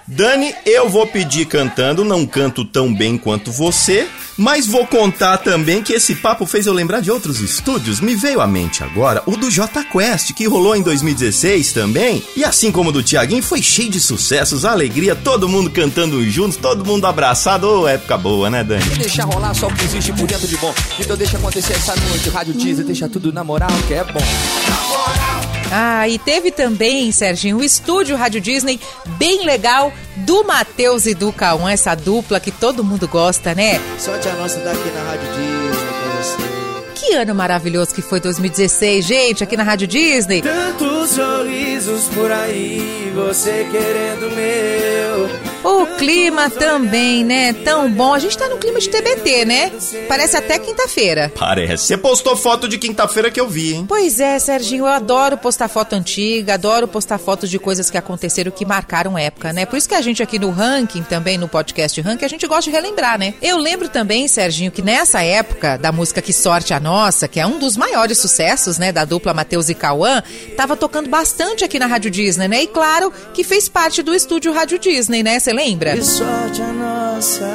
Dani, 0.07 0.55
eu 0.65 0.87
vou 0.87 1.05
pedir 1.07 1.45
cantando, 1.45 2.05
não 2.05 2.25
canto 2.25 2.63
tão 2.63 2.93
bem 2.93 3.17
quanto 3.17 3.51
você, 3.51 4.07
mas 4.37 4.67
vou 4.67 4.85
contar 4.85 5.37
também 5.37 5.81
que 5.81 5.93
esse 5.93 6.15
papo 6.15 6.45
fez 6.45 6.65
eu 6.65 6.73
lembrar 6.73 7.01
de 7.01 7.11
outros 7.11 7.39
estúdios. 7.39 7.99
Me 7.99 8.15
veio 8.15 8.41
à 8.41 8.47
mente 8.47 8.83
agora 8.83 9.23
o 9.25 9.35
do 9.35 9.49
J 9.49 9.83
Quest, 9.83 10.33
que 10.33 10.47
rolou 10.47 10.75
em 10.75 10.81
2016 10.81 11.73
também, 11.73 12.23
e 12.35 12.43
assim 12.43 12.71
como 12.71 12.89
o 12.89 12.91
do 12.91 13.03
Tiaguinho, 13.03 13.43
foi 13.43 13.61
cheio 13.61 13.89
de 13.89 13.99
sucessos, 13.99 14.65
alegria, 14.65 15.15
todo 15.15 15.49
mundo 15.49 15.69
cantando 15.69 16.23
juntos, 16.29 16.57
todo 16.57 16.85
mundo 16.85 17.05
abraçado. 17.05 17.67
Ô, 17.67 17.87
época 17.87 18.17
boa, 18.17 18.49
né, 18.49 18.63
Dani? 18.63 18.83
Deixa 18.97 19.23
rolar 19.23 19.53
só 19.53 19.67
o 19.67 19.73
que 19.73 19.85
existe 19.85 20.11
por 20.13 20.27
dentro 20.27 20.47
de 20.47 20.57
bom. 20.57 20.73
Então 20.99 21.15
deixa 21.15 21.37
acontecer 21.37 21.73
essa 21.73 21.95
noite. 21.95 22.29
Rádio 22.29 22.53
Teaser, 22.55 22.85
deixa 22.85 23.07
tudo 23.09 23.31
na 23.31 23.43
moral 23.43 23.69
que 23.87 23.93
é 23.93 24.03
bom. 24.03 25.24
Ah, 25.71 26.07
e 26.07 26.19
teve 26.19 26.51
também, 26.51 27.11
Serginho, 27.11 27.57
o 27.57 27.63
estúdio 27.63 28.15
Rádio 28.15 28.39
Disney 28.39 28.79
bem 29.17 29.45
legal 29.45 29.91
do 30.17 30.43
Matheus 30.43 31.05
e 31.05 31.13
do 31.13 31.31
Cauã, 31.33 31.71
essa 31.71 31.95
dupla 31.95 32.39
que 32.39 32.51
todo 32.51 32.83
mundo 32.83 33.07
gosta, 33.07 33.53
né? 33.55 33.79
Sorte 33.97 34.27
a 34.29 34.33
nossa 34.33 34.59
daqui 34.59 34.89
na 34.91 35.03
Rádio 35.03 35.27
Disney 35.29 35.87
com 36.03 36.17
você. 36.17 36.55
Que 36.95 37.13
ano 37.13 37.35
maravilhoso 37.35 37.93
que 37.93 38.01
foi 38.01 38.19
2016, 38.19 39.05
gente, 39.05 39.43
aqui 39.43 39.57
na 39.57 39.63
Rádio 39.63 39.87
Disney. 39.87 40.41
Tantos 40.41 41.11
sorrisos 41.11 42.05
por 42.13 42.31
aí, 42.31 43.11
você 43.13 43.67
querendo 43.71 44.35
meu. 44.35 45.54
O 45.65 45.87
clima 45.97 46.47
também, 46.47 47.25
né? 47.25 47.51
Tão 47.51 47.89
bom. 47.91 48.13
A 48.13 48.19
gente 48.19 48.37
tá 48.37 48.47
no 48.47 48.57
clima 48.57 48.79
de 48.79 48.87
TBT, 48.87 49.45
né? 49.45 49.71
Parece 50.07 50.37
até 50.37 50.59
quinta-feira. 50.59 51.31
Parece. 51.35 51.85
Você 51.85 51.97
postou 51.97 52.37
foto 52.37 52.67
de 52.67 52.77
quinta-feira 52.77 53.31
que 53.31 53.39
eu 53.39 53.49
vi, 53.49 53.73
hein? 53.73 53.85
Pois 53.87 54.19
é, 54.19 54.37
Serginho, 54.37 54.83
eu 54.83 54.87
adoro 54.87 55.39
postar 55.39 55.67
foto 55.67 55.93
antiga, 55.93 56.53
adoro 56.53 56.87
postar 56.87 57.17
fotos 57.17 57.49
de 57.49 57.57
coisas 57.57 57.89
que 57.89 57.97
aconteceram 57.97 58.51
que 58.51 58.63
marcaram 58.63 59.17
época, 59.17 59.51
né? 59.51 59.65
Por 59.65 59.75
isso 59.75 59.89
que 59.89 59.95
a 59.95 60.01
gente 60.01 60.21
aqui 60.21 60.37
no 60.37 60.51
ranking, 60.51 61.01
também 61.01 61.35
no 61.35 61.47
podcast 61.47 61.99
ranking, 61.99 62.25
a 62.25 62.29
gente 62.29 62.45
gosta 62.45 62.69
de 62.69 62.75
relembrar, 62.75 63.17
né? 63.17 63.33
Eu 63.41 63.57
lembro 63.57 63.89
também, 63.89 64.27
Serginho, 64.27 64.71
que 64.71 64.83
nessa 64.83 65.23
época 65.23 65.77
da 65.77 65.91
música 65.91 66.21
Que 66.21 66.31
Sorte 66.31 66.75
a 66.75 66.79
Nossa, 66.79 67.27
que 67.27 67.39
é 67.39 67.47
um 67.47 67.57
dos 67.57 67.75
maiores 67.75 68.19
sucessos, 68.19 68.77
né, 68.77 68.91
da 68.91 69.03
dupla 69.03 69.33
Matheus 69.33 69.67
e 69.69 69.73
Cauã, 69.73 70.21
tava 70.55 70.75
tocando 70.75 71.09
bastante 71.09 71.63
aqui 71.63 71.79
na 71.79 71.87
Rádio 71.87 72.11
Disney, 72.11 72.47
né? 72.47 72.61
E 72.61 72.67
claro 72.67 73.11
que 73.33 73.43
fez 73.43 73.67
parte 73.67 74.03
do 74.03 74.13
estúdio 74.13 74.53
Rádio 74.53 74.77
Disney, 74.77 75.23
né? 75.23 75.39
Você 75.39 75.54
lembra? 75.55 75.93
Que 75.93 76.03
sorte 76.03 76.61
a 76.61 76.71
nossa. 76.71 77.45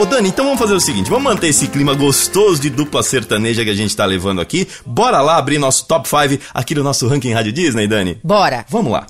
Ô 0.00 0.04
Dani, 0.04 0.28
então 0.28 0.44
vamos 0.44 0.60
fazer 0.60 0.74
o 0.74 0.80
seguinte, 0.80 1.08
vamos 1.08 1.24
manter 1.24 1.48
esse 1.48 1.68
clima 1.68 1.94
gostoso 1.94 2.60
de 2.60 2.70
dupla 2.70 3.02
sertaneja 3.02 3.64
que 3.64 3.70
a 3.70 3.74
gente 3.74 3.96
tá 3.96 4.04
levando 4.04 4.40
aqui. 4.40 4.66
Bora 4.84 5.20
lá 5.20 5.36
abrir 5.36 5.58
nosso 5.58 5.86
top 5.86 6.08
5 6.08 6.42
aqui 6.52 6.74
no 6.74 6.82
nosso 6.82 7.06
ranking 7.08 7.32
Rádio 7.32 7.52
Disney, 7.52 7.86
Dani? 7.86 8.18
Bora! 8.22 8.66
Vamos 8.68 8.92
lá. 8.92 9.06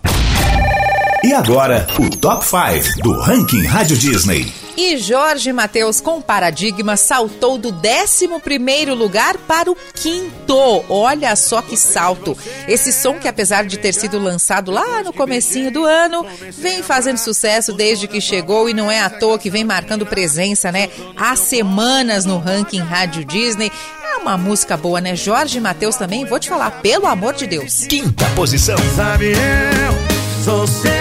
E 1.24 1.32
agora, 1.32 1.84
o 1.98 2.08
Top 2.16 2.44
5 2.44 3.02
do 3.02 3.12
Ranking 3.20 3.66
Rádio 3.66 3.96
Disney. 3.96 4.52
E 4.76 4.96
Jorge 4.96 5.52
Mateus, 5.52 6.00
com 6.00 6.22
Paradigma, 6.22 6.96
saltou 6.96 7.58
do 7.58 7.72
11º 7.72 8.94
lugar 8.94 9.36
para 9.36 9.68
o 9.68 9.76
quinto. 9.94 10.84
Olha 10.88 11.34
só 11.34 11.60
que 11.60 11.76
salto. 11.76 12.38
Esse 12.68 12.92
som 12.92 13.14
que, 13.14 13.26
apesar 13.26 13.66
de 13.66 13.76
ter 13.76 13.92
sido 13.92 14.16
lançado 14.20 14.70
lá 14.70 15.02
no 15.02 15.12
comecinho 15.12 15.72
do 15.72 15.84
ano, 15.84 16.24
vem 16.56 16.84
fazendo 16.84 17.18
sucesso 17.18 17.72
desde 17.72 18.06
que 18.06 18.20
chegou 18.20 18.68
e 18.68 18.74
não 18.74 18.88
é 18.88 19.00
à 19.00 19.10
toa 19.10 19.40
que 19.40 19.50
vem 19.50 19.64
marcando 19.64 20.06
presença, 20.06 20.70
né? 20.70 20.88
Há 21.16 21.34
semanas 21.34 22.24
no 22.24 22.38
ranking 22.38 22.78
Rádio 22.78 23.24
Disney. 23.24 23.72
É 24.14 24.18
uma 24.18 24.38
música 24.38 24.76
boa, 24.76 25.00
né? 25.00 25.16
Jorge 25.16 25.58
Mateus 25.58 25.96
também, 25.96 26.24
vou 26.24 26.38
te 26.38 26.48
falar, 26.48 26.70
pelo 26.80 27.06
amor 27.06 27.34
de 27.34 27.48
Deus. 27.48 27.86
Quinta 27.88 28.24
posição. 28.36 28.78
Sabe 28.94 29.32
eu 29.32 30.18
sou 30.44 30.66
seu 30.66 30.97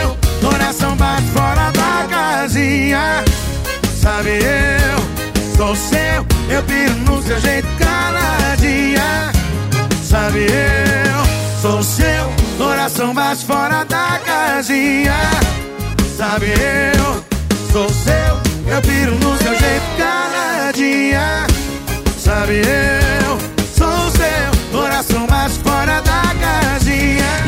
casinha 2.47 3.25
Sabe 4.01 4.39
eu 4.39 5.57
sou 5.57 5.75
seu 5.75 6.25
Eu 6.49 6.63
piro 6.63 6.95
no 6.99 7.21
seu 7.21 7.39
jeito 7.41 7.67
caladinha 7.77 9.31
Sabe 10.01 10.45
eu 10.45 11.61
sou 11.61 11.83
seu 11.83 12.07
Coração 12.57 13.13
bate 13.13 13.45
fora 13.45 13.85
da 13.85 14.19
casinha. 14.25 15.13
Sabe 16.17 16.47
eu 16.47 17.23
sou 17.71 17.89
seu 17.89 18.73
Eu 18.73 18.81
piro 18.81 19.11
no 19.19 19.37
seu 19.37 19.53
jeito 19.53 19.85
caladinha 19.97 21.45
Sabe 22.17 22.61
eu 22.61 23.37
sou 23.75 24.11
seu 24.11 24.79
Coração 24.79 25.27
bate 25.27 25.59
fora 25.59 26.01
da 26.01 26.26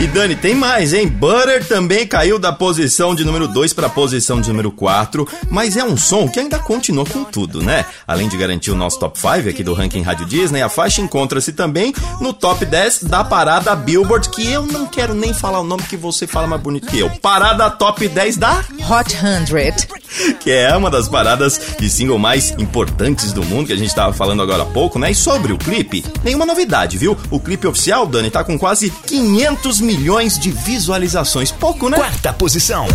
E 0.02 0.08
Dani, 0.08 0.34
tem 0.34 0.56
mais, 0.56 0.94
hein? 0.94 1.10
Butter 1.10 1.68
também 1.68 2.08
caiu 2.08 2.40
da 2.40 2.54
posição 2.54 3.14
de 3.14 3.26
número 3.26 3.50
2 3.50 3.74
para 3.74 3.88
a 3.88 3.90
posição 3.90 4.40
de 4.40 4.48
número 4.48 4.72
4, 4.72 5.28
mas 5.50 5.76
é 5.76 5.84
um 5.84 5.98
som 5.98 6.26
que 6.26 6.40
ainda 6.40 6.58
continua 6.58 7.06
com 7.06 7.26
tudo, 7.26 7.62
né? 7.62 7.86
Além 8.08 8.30
de 8.30 8.38
garantir 8.38 8.72
o 8.72 8.76
nosso 8.76 8.98
top 8.98 9.20
5 9.20 9.50
aqui 9.50 9.62
do 9.62 9.74
ranking 9.74 10.02
Rádio 10.02 10.26
Disney, 10.26 10.62
a 10.62 10.70
faixa 10.70 11.02
encontra-se 11.02 11.52
também 11.52 11.94
no 12.22 12.32
top 12.32 12.66
10 12.66 13.04
da 13.04 13.26
parada 13.26 13.76
Billboard, 13.76 14.30
que 14.30 14.50
eu 14.50 14.66
não 14.66 14.86
quero 14.86 15.14
nem 15.14 15.34
falar 15.34 15.60
o 15.60 15.66
nome 15.66 15.84
que 15.84 15.98
você 15.98 16.26
fala 16.26 16.48
mais 16.48 16.62
bonito 16.62 16.88
que 16.88 16.98
eu. 16.98 17.10
Parada 17.22 17.70
top 17.70 18.08
10 18.08 18.38
da 18.38 18.64
Hot 18.90 19.12
100. 19.12 20.00
que 20.40 20.52
é 20.52 20.76
uma 20.76 20.90
das 20.90 21.08
paradas 21.08 21.60
de 21.80 21.90
single 21.90 22.18
mais 22.18 22.52
importantes 22.52 23.32
do 23.32 23.44
mundo 23.44 23.68
que 23.68 23.74
a 23.74 23.78
gente 23.78 23.94
tava 23.94 24.14
falando 24.14 24.42
agora 24.42 24.64
há 24.64 24.66
pouco, 24.66 24.98
né? 24.98 25.12
E 25.12 25.16
sobre 25.16 25.54
o 25.54 25.58
clipe, 25.58 26.04
nenhuma 26.24 26.46
novidade, 26.46 26.98
viu? 26.98 27.18
O 27.30 27.40
clipe 27.40 27.68
oficial, 27.68 28.06
Dani, 28.06 28.32
tá 28.32 28.44
com 28.44 28.58
quase 28.58 28.90
500 28.90 29.82
milhões 29.90 30.38
de 30.38 30.52
visualizações. 30.52 31.52
Pouco, 31.52 31.90
né? 31.90 31.98
Quarta 31.98 32.32
posição. 32.32 32.86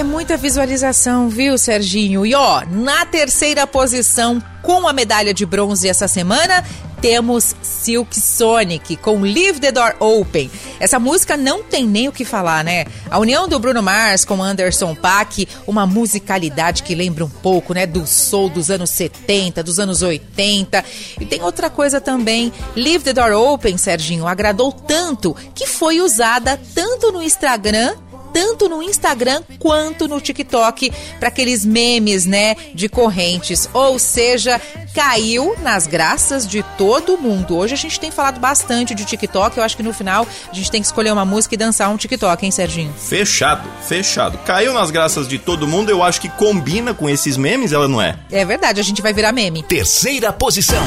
É 0.00 0.02
muita 0.02 0.34
visualização, 0.34 1.28
viu, 1.28 1.58
Serginho? 1.58 2.24
E 2.24 2.34
ó, 2.34 2.62
na 2.70 3.04
terceira 3.04 3.66
posição, 3.66 4.42
com 4.62 4.88
a 4.88 4.94
medalha 4.94 5.34
de 5.34 5.44
bronze 5.44 5.86
essa 5.86 6.08
semana, 6.08 6.64
temos 7.02 7.54
Silk 7.62 8.18
Sonic 8.18 8.96
com 8.96 9.20
Leave 9.20 9.60
the 9.60 9.70
Door 9.70 9.96
Open. 10.00 10.50
Essa 10.78 10.98
música 10.98 11.36
não 11.36 11.62
tem 11.62 11.86
nem 11.86 12.08
o 12.08 12.12
que 12.12 12.24
falar, 12.24 12.64
né? 12.64 12.86
A 13.10 13.18
união 13.18 13.46
do 13.46 13.58
Bruno 13.58 13.82
Mars 13.82 14.24
com 14.24 14.42
Anderson 14.42 14.94
Paak, 14.94 15.46
uma 15.66 15.86
musicalidade 15.86 16.82
que 16.82 16.94
lembra 16.94 17.22
um 17.22 17.28
pouco, 17.30 17.74
né, 17.74 17.84
do 17.84 18.06
soul 18.06 18.48
dos 18.48 18.70
anos 18.70 18.88
70, 18.88 19.62
dos 19.62 19.78
anos 19.78 20.00
80. 20.00 20.82
E 21.20 21.26
tem 21.26 21.42
outra 21.42 21.68
coisa 21.68 22.00
também, 22.00 22.50
Leave 22.74 23.04
the 23.04 23.12
Door 23.12 23.32
Open, 23.32 23.76
Serginho, 23.76 24.26
agradou 24.26 24.72
tanto 24.72 25.36
que 25.54 25.66
foi 25.66 26.00
usada 26.00 26.58
tanto 26.74 27.12
no 27.12 27.22
Instagram 27.22 27.94
tanto 28.32 28.68
no 28.68 28.82
Instagram 28.82 29.42
quanto 29.58 30.08
no 30.08 30.20
TikTok 30.20 30.92
para 31.18 31.28
aqueles 31.28 31.64
memes, 31.64 32.26
né, 32.26 32.56
de 32.74 32.88
correntes. 32.88 33.68
Ou 33.72 33.98
seja, 33.98 34.60
caiu 34.94 35.56
nas 35.62 35.86
graças 35.86 36.46
de 36.46 36.62
todo 36.76 37.18
mundo. 37.18 37.56
Hoje 37.56 37.74
a 37.74 37.76
gente 37.76 37.98
tem 38.00 38.10
falado 38.10 38.40
bastante 38.40 38.94
de 38.94 39.04
TikTok, 39.04 39.56
eu 39.56 39.64
acho 39.64 39.76
que 39.76 39.82
no 39.82 39.92
final 39.92 40.26
a 40.50 40.54
gente 40.54 40.70
tem 40.70 40.80
que 40.80 40.86
escolher 40.86 41.12
uma 41.12 41.24
música 41.24 41.54
e 41.54 41.58
dançar 41.58 41.90
um 41.90 41.96
TikTok, 41.96 42.44
hein, 42.44 42.50
Serginho? 42.50 42.92
Fechado, 42.94 43.68
fechado. 43.82 44.38
Caiu 44.38 44.72
nas 44.72 44.90
graças 44.90 45.28
de 45.28 45.38
todo 45.38 45.66
mundo, 45.66 45.90
eu 45.90 46.02
acho 46.02 46.20
que 46.20 46.28
combina 46.28 46.94
com 46.94 47.08
esses 47.08 47.36
memes, 47.36 47.72
ela 47.72 47.88
não 47.88 48.00
é? 48.00 48.16
É 48.30 48.44
verdade, 48.44 48.80
a 48.80 48.84
gente 48.84 49.02
vai 49.02 49.12
virar 49.12 49.32
meme. 49.32 49.62
Terceira 49.62 50.32
posição. 50.32 50.84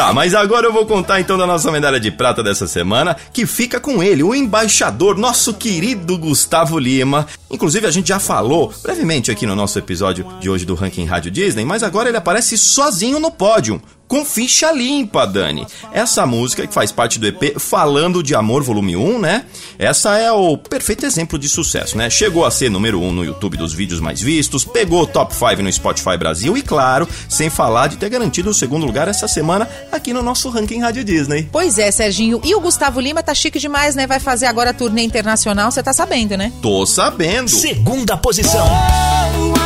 Tá, 0.00 0.14
mas 0.14 0.34
agora 0.34 0.66
eu 0.66 0.72
vou 0.72 0.86
contar 0.86 1.20
então 1.20 1.36
da 1.36 1.46
nossa 1.46 1.70
medalha 1.70 2.00
de 2.00 2.10
prata 2.10 2.42
dessa 2.42 2.66
semana, 2.66 3.14
que 3.34 3.44
fica 3.44 3.78
com 3.78 4.02
ele, 4.02 4.22
o 4.22 4.34
embaixador, 4.34 5.14
nosso 5.18 5.52
querido 5.52 6.16
Gustavo 6.16 6.78
Lima. 6.78 7.26
Inclusive, 7.50 7.86
a 7.86 7.90
gente 7.90 8.08
já 8.08 8.18
falou 8.18 8.72
brevemente 8.82 9.30
aqui 9.30 9.44
no 9.44 9.54
nosso 9.54 9.78
episódio 9.78 10.26
de 10.40 10.48
hoje 10.48 10.64
do 10.64 10.74
Ranking 10.74 11.04
Rádio 11.04 11.30
Disney, 11.30 11.66
mas 11.66 11.82
agora 11.82 12.08
ele 12.08 12.16
aparece 12.16 12.56
sozinho 12.56 13.20
no 13.20 13.30
pódio. 13.30 13.78
Com 14.10 14.24
ficha 14.24 14.72
limpa, 14.72 15.24
Dani. 15.24 15.64
Essa 15.92 16.26
música 16.26 16.66
que 16.66 16.74
faz 16.74 16.90
parte 16.90 17.16
do 17.16 17.28
EP 17.28 17.56
Falando 17.60 18.24
de 18.24 18.34
Amor 18.34 18.60
Volume 18.60 18.96
1, 18.96 19.20
né? 19.20 19.44
Essa 19.78 20.18
é 20.18 20.32
o 20.32 20.58
perfeito 20.58 21.06
exemplo 21.06 21.38
de 21.38 21.48
sucesso, 21.48 21.96
né? 21.96 22.10
Chegou 22.10 22.44
a 22.44 22.50
ser 22.50 22.68
número 22.72 23.00
1 23.00 23.12
no 23.12 23.24
YouTube 23.24 23.56
dos 23.56 23.72
vídeos 23.72 24.00
mais 24.00 24.20
vistos, 24.20 24.64
pegou 24.64 25.02
o 25.02 25.06
top 25.06 25.32
5 25.32 25.62
no 25.62 25.72
Spotify 25.72 26.16
Brasil 26.18 26.56
e, 26.56 26.62
claro, 26.62 27.08
sem 27.28 27.48
falar 27.48 27.86
de 27.86 27.98
ter 27.98 28.08
garantido 28.08 28.50
o 28.50 28.54
segundo 28.54 28.84
lugar 28.84 29.06
essa 29.06 29.28
semana 29.28 29.68
aqui 29.92 30.12
no 30.12 30.24
nosso 30.24 30.50
Ranking 30.50 30.80
Rádio 30.80 31.04
Disney. 31.04 31.48
Pois 31.52 31.78
é, 31.78 31.88
Serginho. 31.92 32.40
E 32.42 32.52
o 32.52 32.60
Gustavo 32.60 32.98
Lima 32.98 33.22
tá 33.22 33.32
chique 33.32 33.60
demais, 33.60 33.94
né? 33.94 34.08
Vai 34.08 34.18
fazer 34.18 34.46
agora 34.46 34.70
a 34.70 34.74
turnê 34.74 35.04
internacional, 35.04 35.70
você 35.70 35.84
tá 35.84 35.92
sabendo, 35.92 36.36
né? 36.36 36.52
Tô 36.60 36.84
sabendo. 36.84 37.48
Segunda 37.48 38.16
posição. 38.16 38.66
Oh, 38.66 39.60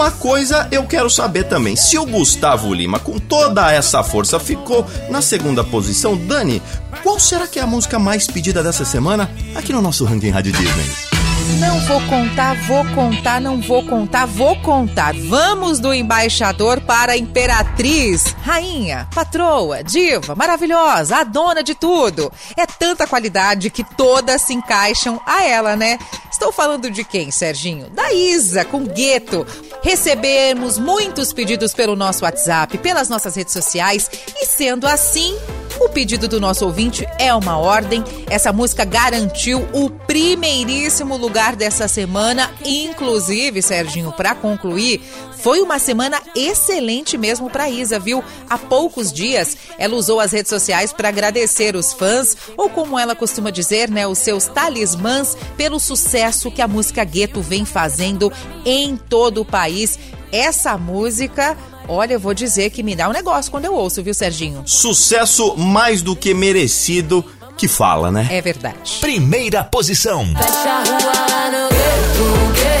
uma 0.00 0.10
coisa 0.10 0.66
eu 0.72 0.86
quero 0.86 1.10
saber 1.10 1.44
também. 1.44 1.76
Se 1.76 1.98
o 1.98 2.06
Gustavo 2.06 2.72
Lima, 2.72 2.98
com 2.98 3.18
toda 3.18 3.70
essa 3.70 4.02
força, 4.02 4.40
ficou 4.40 4.86
na 5.10 5.20
segunda 5.20 5.62
posição, 5.62 6.16
Dani, 6.16 6.62
qual 7.02 7.20
será 7.20 7.46
que 7.46 7.58
é 7.58 7.62
a 7.62 7.66
música 7.66 7.98
mais 7.98 8.26
pedida 8.26 8.62
dessa 8.62 8.84
semana 8.86 9.30
aqui 9.54 9.74
no 9.74 9.82
nosso 9.82 10.06
Ranking 10.06 10.30
Rádio 10.30 10.52
Disney? 10.52 11.09
Não 11.58 11.80
vou 11.80 12.00
contar, 12.06 12.54
vou 12.66 12.84
contar, 12.94 13.40
não 13.40 13.60
vou 13.60 13.84
contar, 13.84 14.26
vou 14.26 14.56
contar. 14.60 15.14
Vamos 15.14 15.80
do 15.80 15.92
embaixador 15.92 16.80
para 16.80 17.12
a 17.12 17.16
imperatriz, 17.16 18.34
rainha, 18.42 19.08
patroa, 19.14 19.82
diva, 19.82 20.34
maravilhosa, 20.34 21.16
a 21.16 21.24
dona 21.24 21.62
de 21.62 21.74
tudo. 21.74 22.32
É 22.56 22.66
tanta 22.66 23.06
qualidade 23.06 23.70
que 23.70 23.82
todas 23.82 24.42
se 24.42 24.54
encaixam 24.54 25.20
a 25.26 25.44
ela, 25.44 25.76
né? 25.76 25.98
Estou 26.30 26.52
falando 26.52 26.90
de 26.90 27.04
quem, 27.04 27.30
Serginho? 27.30 27.90
Da 27.90 28.12
Isa, 28.12 28.64
com 28.64 28.84
Gueto. 28.84 29.46
Recebemos 29.82 30.78
muitos 30.78 31.32
pedidos 31.32 31.74
pelo 31.74 31.96
nosso 31.96 32.24
WhatsApp, 32.24 32.78
pelas 32.78 33.08
nossas 33.08 33.34
redes 33.34 33.52
sociais 33.52 34.08
e 34.36 34.46
sendo 34.46 34.86
assim, 34.86 35.36
o 35.80 35.88
pedido 35.88 36.28
do 36.28 36.38
nosso 36.38 36.66
ouvinte 36.66 37.06
é 37.18 37.34
uma 37.34 37.56
ordem. 37.56 38.04
Essa 38.28 38.52
música 38.52 38.84
garantiu 38.84 39.66
o 39.72 39.88
primeiríssimo 39.88 41.16
lugar 41.16 41.56
dessa 41.56 41.88
semana. 41.88 42.50
Inclusive, 42.64 43.62
Serginho, 43.62 44.12
para 44.12 44.34
concluir, 44.34 45.00
foi 45.38 45.62
uma 45.62 45.78
semana 45.78 46.20
excelente 46.36 47.16
mesmo 47.16 47.48
para 47.48 47.70
Isa, 47.70 47.98
viu? 47.98 48.22
Há 48.48 48.58
poucos 48.58 49.10
dias, 49.10 49.56
ela 49.78 49.94
usou 49.94 50.20
as 50.20 50.32
redes 50.32 50.50
sociais 50.50 50.92
para 50.92 51.08
agradecer 51.08 51.74
os 51.74 51.94
fãs, 51.94 52.36
ou 52.58 52.68
como 52.68 52.98
ela 52.98 53.16
costuma 53.16 53.50
dizer, 53.50 53.88
né, 53.88 54.06
os 54.06 54.18
seus 54.18 54.46
talismãs, 54.46 55.36
pelo 55.56 55.80
sucesso 55.80 56.50
que 56.50 56.60
a 56.60 56.68
música 56.68 57.02
Gueto 57.04 57.40
vem 57.40 57.64
fazendo 57.64 58.30
em 58.66 58.96
todo 58.96 59.40
o 59.40 59.44
país. 59.46 59.98
Essa 60.30 60.76
música 60.76 61.56
Olha, 61.92 62.12
eu 62.12 62.20
vou 62.20 62.32
dizer 62.32 62.70
que 62.70 62.84
me 62.84 62.94
dá 62.94 63.08
um 63.08 63.12
negócio 63.12 63.50
quando 63.50 63.64
eu 63.64 63.74
ouço, 63.74 64.00
viu, 64.00 64.14
Serginho? 64.14 64.62
Sucesso 64.64 65.56
mais 65.56 66.02
do 66.02 66.14
que 66.14 66.32
merecido 66.32 67.24
que 67.56 67.66
fala, 67.66 68.12
né? 68.12 68.28
É 68.30 68.40
verdade. 68.40 68.98
Primeira 69.00 69.64
posição. 69.64 70.24
Fecha 70.24 70.70
a 70.70 70.84
rua 70.84 71.12
lá 71.28 71.50
no 71.50 71.68
gueto, 71.68 72.52
gueto. 72.54 72.79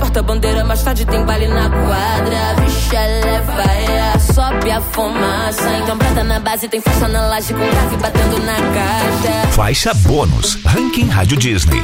Porta-bandeira, 0.00 0.64
mais 0.64 0.82
tarde 0.82 1.04
tem 1.04 1.24
baile 1.24 1.46
na 1.46 1.68
quadra. 1.68 2.54
Bicha, 2.64 2.96
ela 2.96 3.72
é 4.14 4.18
sobe 4.18 4.70
a 4.70 4.80
fumaça. 4.80 5.70
Então 5.82 5.96
preta 5.98 6.24
na 6.24 6.40
base, 6.40 6.68
tem 6.68 6.80
força 6.80 7.06
na 7.06 7.26
laje 7.26 7.52
com 7.52 7.60
grave 7.60 7.96
batendo 7.98 8.38
na 8.38 8.54
caixa. 8.54 9.48
Faixa 9.52 9.94
bônus. 9.94 10.58
Ranking 10.64 11.08
Rádio 11.08 11.36
Disney. 11.36 11.82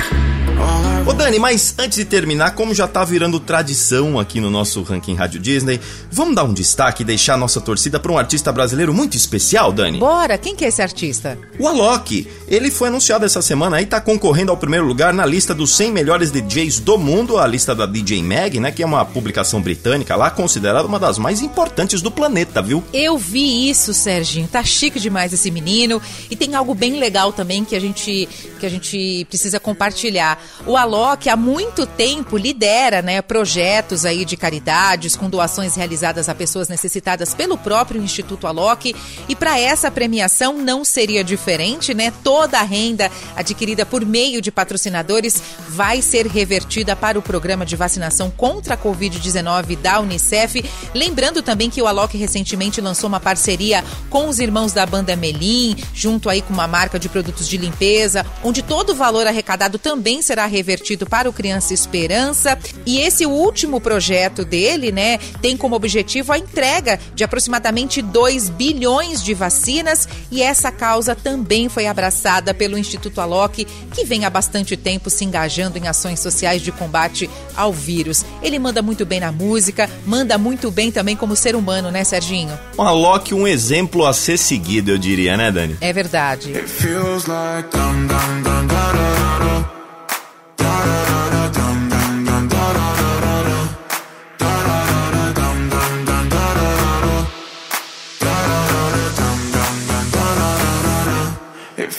Ô 1.06 1.12
Dani, 1.12 1.38
mas 1.38 1.72
antes 1.78 1.98
de 1.98 2.04
terminar, 2.04 2.56
como 2.56 2.74
já 2.74 2.88
tá 2.88 3.04
virando 3.04 3.38
tradição 3.38 4.18
aqui 4.18 4.40
no 4.40 4.50
nosso 4.50 4.82
Ranking 4.82 5.14
Rádio 5.14 5.40
Disney, 5.40 5.80
vamos 6.10 6.34
dar 6.34 6.42
um 6.42 6.52
destaque 6.52 7.02
e 7.02 7.06
deixar 7.06 7.34
a 7.34 7.36
nossa 7.36 7.60
torcida 7.60 8.00
para 8.00 8.10
um 8.10 8.18
artista 8.18 8.50
brasileiro 8.50 8.92
muito 8.92 9.16
especial, 9.16 9.72
Dani? 9.72 9.98
Bora, 10.00 10.36
quem 10.36 10.56
que 10.56 10.64
é 10.64 10.68
esse 10.68 10.82
artista? 10.82 11.38
O 11.60 11.68
Alok, 11.68 12.26
ele 12.48 12.72
foi 12.72 12.88
anunciado 12.88 13.24
essa 13.24 13.40
semana 13.40 13.76
aí, 13.76 13.86
tá 13.86 14.00
concorrendo 14.00 14.50
ao 14.50 14.56
primeiro 14.56 14.84
lugar 14.84 15.14
na 15.14 15.24
lista 15.24 15.54
dos 15.54 15.76
100 15.76 15.92
melhores 15.92 16.32
DJs 16.32 16.80
do 16.80 16.98
mundo, 16.98 17.38
a 17.38 17.46
lista 17.46 17.72
da 17.72 17.86
DJ 17.86 18.20
Mag, 18.24 18.58
né, 18.58 18.72
que 18.72 18.82
é 18.82 18.86
uma 18.86 19.04
publicação 19.04 19.62
britânica 19.62 20.16
lá, 20.16 20.28
considerada 20.28 20.88
uma 20.88 20.98
das 20.98 21.18
mais 21.18 21.40
importantes 21.40 22.02
do 22.02 22.10
planeta, 22.10 22.60
viu? 22.60 22.82
Eu 22.92 23.16
vi 23.16 23.70
isso, 23.70 23.94
Serginho. 23.94 24.48
Tá 24.48 24.64
chique 24.64 24.98
demais 24.98 25.32
esse 25.32 25.52
menino. 25.52 26.02
E 26.28 26.34
tem 26.34 26.56
algo 26.56 26.74
bem 26.74 26.98
legal 26.98 27.32
também 27.32 27.64
que 27.64 27.76
a 27.76 27.80
gente, 27.80 28.28
que 28.58 28.66
a 28.66 28.68
gente 28.68 29.24
precisa 29.28 29.60
compartilhar. 29.60 30.36
O 30.66 30.76
Alok, 30.76 31.28
há 31.28 31.36
muito 31.36 31.86
tempo, 31.86 32.36
lidera 32.36 33.02
né, 33.02 33.22
projetos 33.22 34.04
aí 34.04 34.24
de 34.24 34.36
caridades 34.36 35.14
com 35.16 35.30
doações 35.30 35.76
realizadas 35.76 36.28
a 36.28 36.34
pessoas 36.34 36.68
necessitadas 36.68 37.34
pelo 37.34 37.56
próprio 37.56 38.02
Instituto 38.02 38.46
Alok. 38.46 38.94
E 39.28 39.36
para 39.36 39.58
essa 39.58 39.90
premiação 39.90 40.58
não 40.58 40.84
seria 40.84 41.22
diferente, 41.22 41.94
né? 41.94 42.12
Toda 42.22 42.58
a 42.58 42.62
renda 42.62 43.10
adquirida 43.34 43.86
por 43.86 44.04
meio 44.04 44.40
de 44.40 44.50
patrocinadores 44.50 45.42
vai 45.68 46.02
ser 46.02 46.26
revertida 46.26 46.96
para 46.96 47.18
o 47.18 47.22
programa 47.22 47.64
de 47.64 47.76
vacinação 47.76 48.30
contra 48.30 48.74
a 48.74 48.78
Covid-19 48.78 49.76
da 49.78 50.00
Unicef. 50.00 50.64
Lembrando 50.94 51.42
também 51.42 51.70
que 51.70 51.80
o 51.80 51.86
Alok 51.86 52.16
recentemente 52.16 52.80
lançou 52.80 53.08
uma 53.08 53.20
parceria 53.20 53.84
com 54.10 54.28
os 54.28 54.38
irmãos 54.38 54.72
da 54.72 54.84
banda 54.84 55.16
Melim, 55.16 55.76
junto 55.94 56.28
aí 56.28 56.42
com 56.42 56.52
uma 56.52 56.68
marca 56.68 56.98
de 56.98 57.08
produtos 57.08 57.48
de 57.48 57.56
limpeza, 57.56 58.24
onde 58.42 58.62
todo 58.62 58.90
o 58.90 58.94
valor 58.94 59.26
arrecadado 59.26 59.78
também 59.78 60.20
será 60.22 60.35
revertido 60.44 61.06
para 61.06 61.30
o 61.30 61.32
Criança 61.32 61.72
Esperança. 61.72 62.58
E 62.84 63.00
esse 63.00 63.24
último 63.24 63.80
projeto 63.80 64.44
dele, 64.44 64.92
né, 64.92 65.16
tem 65.40 65.56
como 65.56 65.74
objetivo 65.74 66.32
a 66.32 66.38
entrega 66.38 67.00
de 67.14 67.24
aproximadamente 67.24 68.02
2 68.02 68.50
bilhões 68.50 69.22
de 69.22 69.32
vacinas 69.32 70.06
e 70.30 70.42
essa 70.42 70.70
causa 70.70 71.14
também 71.14 71.68
foi 71.70 71.86
abraçada 71.86 72.52
pelo 72.52 72.76
Instituto 72.76 73.20
Alok, 73.20 73.64
que 73.94 74.04
vem 74.04 74.26
há 74.26 74.30
bastante 74.30 74.76
tempo 74.76 75.08
se 75.08 75.24
engajando 75.24 75.78
em 75.78 75.88
ações 75.88 76.20
sociais 76.20 76.60
de 76.60 76.70
combate 76.70 77.30
ao 77.56 77.72
vírus. 77.72 78.24
Ele 78.42 78.58
manda 78.58 78.82
muito 78.82 79.06
bem 79.06 79.20
na 79.20 79.32
música, 79.32 79.88
manda 80.04 80.36
muito 80.36 80.70
bem 80.70 80.92
também 80.92 81.16
como 81.16 81.34
ser 81.34 81.56
humano, 81.56 81.90
né, 81.90 82.04
Serginho? 82.04 82.58
O 82.76 82.82
Alok, 82.82 83.32
um 83.32 83.46
exemplo 83.46 84.04
a 84.04 84.12
ser 84.12 84.36
seguido, 84.36 84.90
eu 84.90 84.98
diria, 84.98 85.36
né, 85.36 85.50
Dani? 85.50 85.76
É 85.80 85.92
verdade. 85.92 86.52
feels 86.66 87.26
like 87.26 87.70
dum 87.70 88.06
dum 88.06 88.42
dum 88.42 89.15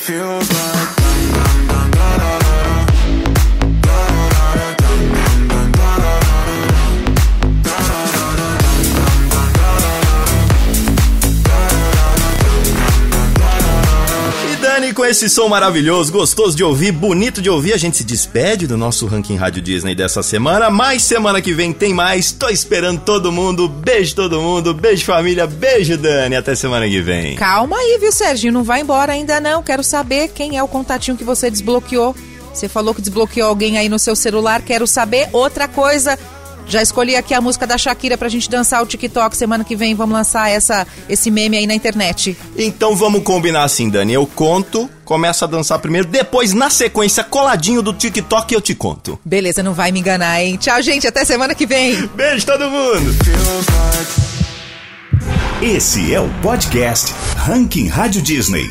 feels 0.08 0.50
like 0.54 0.67
com 14.98 15.06
esse 15.06 15.30
som 15.30 15.48
maravilhoso, 15.48 16.12
gostoso 16.12 16.58
de 16.58 16.64
ouvir, 16.64 16.92
bonito 16.92 17.40
de 17.40 17.52
ouvir, 17.52 17.72
a 17.72 17.78
gente 17.78 17.98
se 17.98 18.04
despede 18.04 18.66
do 18.66 18.76
nosso 18.76 19.06
Ranking 19.06 19.36
Rádio 19.36 19.62
Disney 19.62 19.94
dessa 19.94 20.24
semana. 20.24 20.72
Mas 20.72 21.04
semana 21.04 21.40
que 21.40 21.54
vem 21.54 21.72
tem 21.72 21.94
mais. 21.94 22.32
Tô 22.32 22.50
esperando 22.50 23.02
todo 23.02 23.32
mundo. 23.32 23.70
Beijo 23.70 24.16
todo 24.16 24.42
mundo. 24.42 24.74
Beijo 24.74 25.06
família. 25.06 25.46
Beijo 25.46 26.00
Dani. 26.00 26.36
Até 26.36 26.56
semana 26.56 26.88
que 26.88 27.00
vem. 27.00 27.36
Calma 27.36 27.78
aí, 27.78 28.00
viu, 28.02 28.12
Serginho? 28.12 28.54
Não 28.54 28.64
vai 28.64 28.82
embora 28.82 29.14
ainda 29.14 29.40
não. 29.40 29.62
Quero 29.62 29.84
saber 29.84 30.30
quem 30.30 30.58
é 30.58 30.64
o 30.64 30.68
contatinho 30.68 31.16
que 31.16 31.24
você 31.24 31.52
desbloqueou. 31.52 32.16
Você 32.52 32.68
falou 32.68 32.96
que 32.96 33.02
desbloqueou 33.02 33.50
alguém 33.50 33.78
aí 33.78 33.88
no 33.88 34.00
seu 34.00 34.16
celular. 34.16 34.64
Quero 34.64 34.88
saber 34.88 35.30
outra 35.32 35.68
coisa. 35.68 36.18
Já 36.68 36.82
escolhi 36.82 37.16
aqui 37.16 37.34
a 37.34 37.42
música 37.42 37.66
da 37.66 37.78
Shakira 37.78 38.18
pra 38.18 38.30
gente 38.30 38.50
dançar 38.50 38.84
o 38.84 38.86
TikTok. 38.86 39.36
Semana 39.38 39.64
que 39.64 39.76
vem 39.76 39.96
vamos 39.96 40.14
lançar 40.14 40.50
essa, 40.50 40.86
esse 41.08 41.32
meme 41.32 41.58
aí 41.58 41.68
na 41.68 41.74
internet. 41.74 42.38
Então 42.58 42.96
vamos 42.96 43.24
combinar 43.24 43.64
assim, 43.64 43.90
Dani. 43.90 44.14
Eu 44.14 44.28
conto, 44.28 44.90
começo 45.06 45.44
a 45.46 45.48
dançar 45.48 45.80
primeiro, 45.80 46.08
depois, 46.08 46.54
na 46.54 46.70
sequência, 46.70 47.24
coladinho 47.24 47.82
do 47.82 47.94
TikTok, 47.94 48.54
eu 48.54 48.62
te 48.62 48.76
conto. 48.76 49.18
Beleza, 49.24 49.64
não 49.64 49.74
vai 49.74 49.92
me 49.92 50.00
enganar, 50.00 50.42
hein? 50.44 50.58
Tchau, 50.58 50.82
gente. 50.82 51.08
Até 51.08 51.24
semana 51.24 51.56
que 51.56 51.66
vem. 51.66 52.08
Beijo 52.16 52.46
todo 52.46 52.70
mundo. 52.70 53.16
Esse 55.62 56.14
é 56.14 56.20
o 56.20 56.30
podcast 56.42 57.14
Ranking 57.36 57.88
Rádio 57.88 58.22
Disney. 58.22 58.66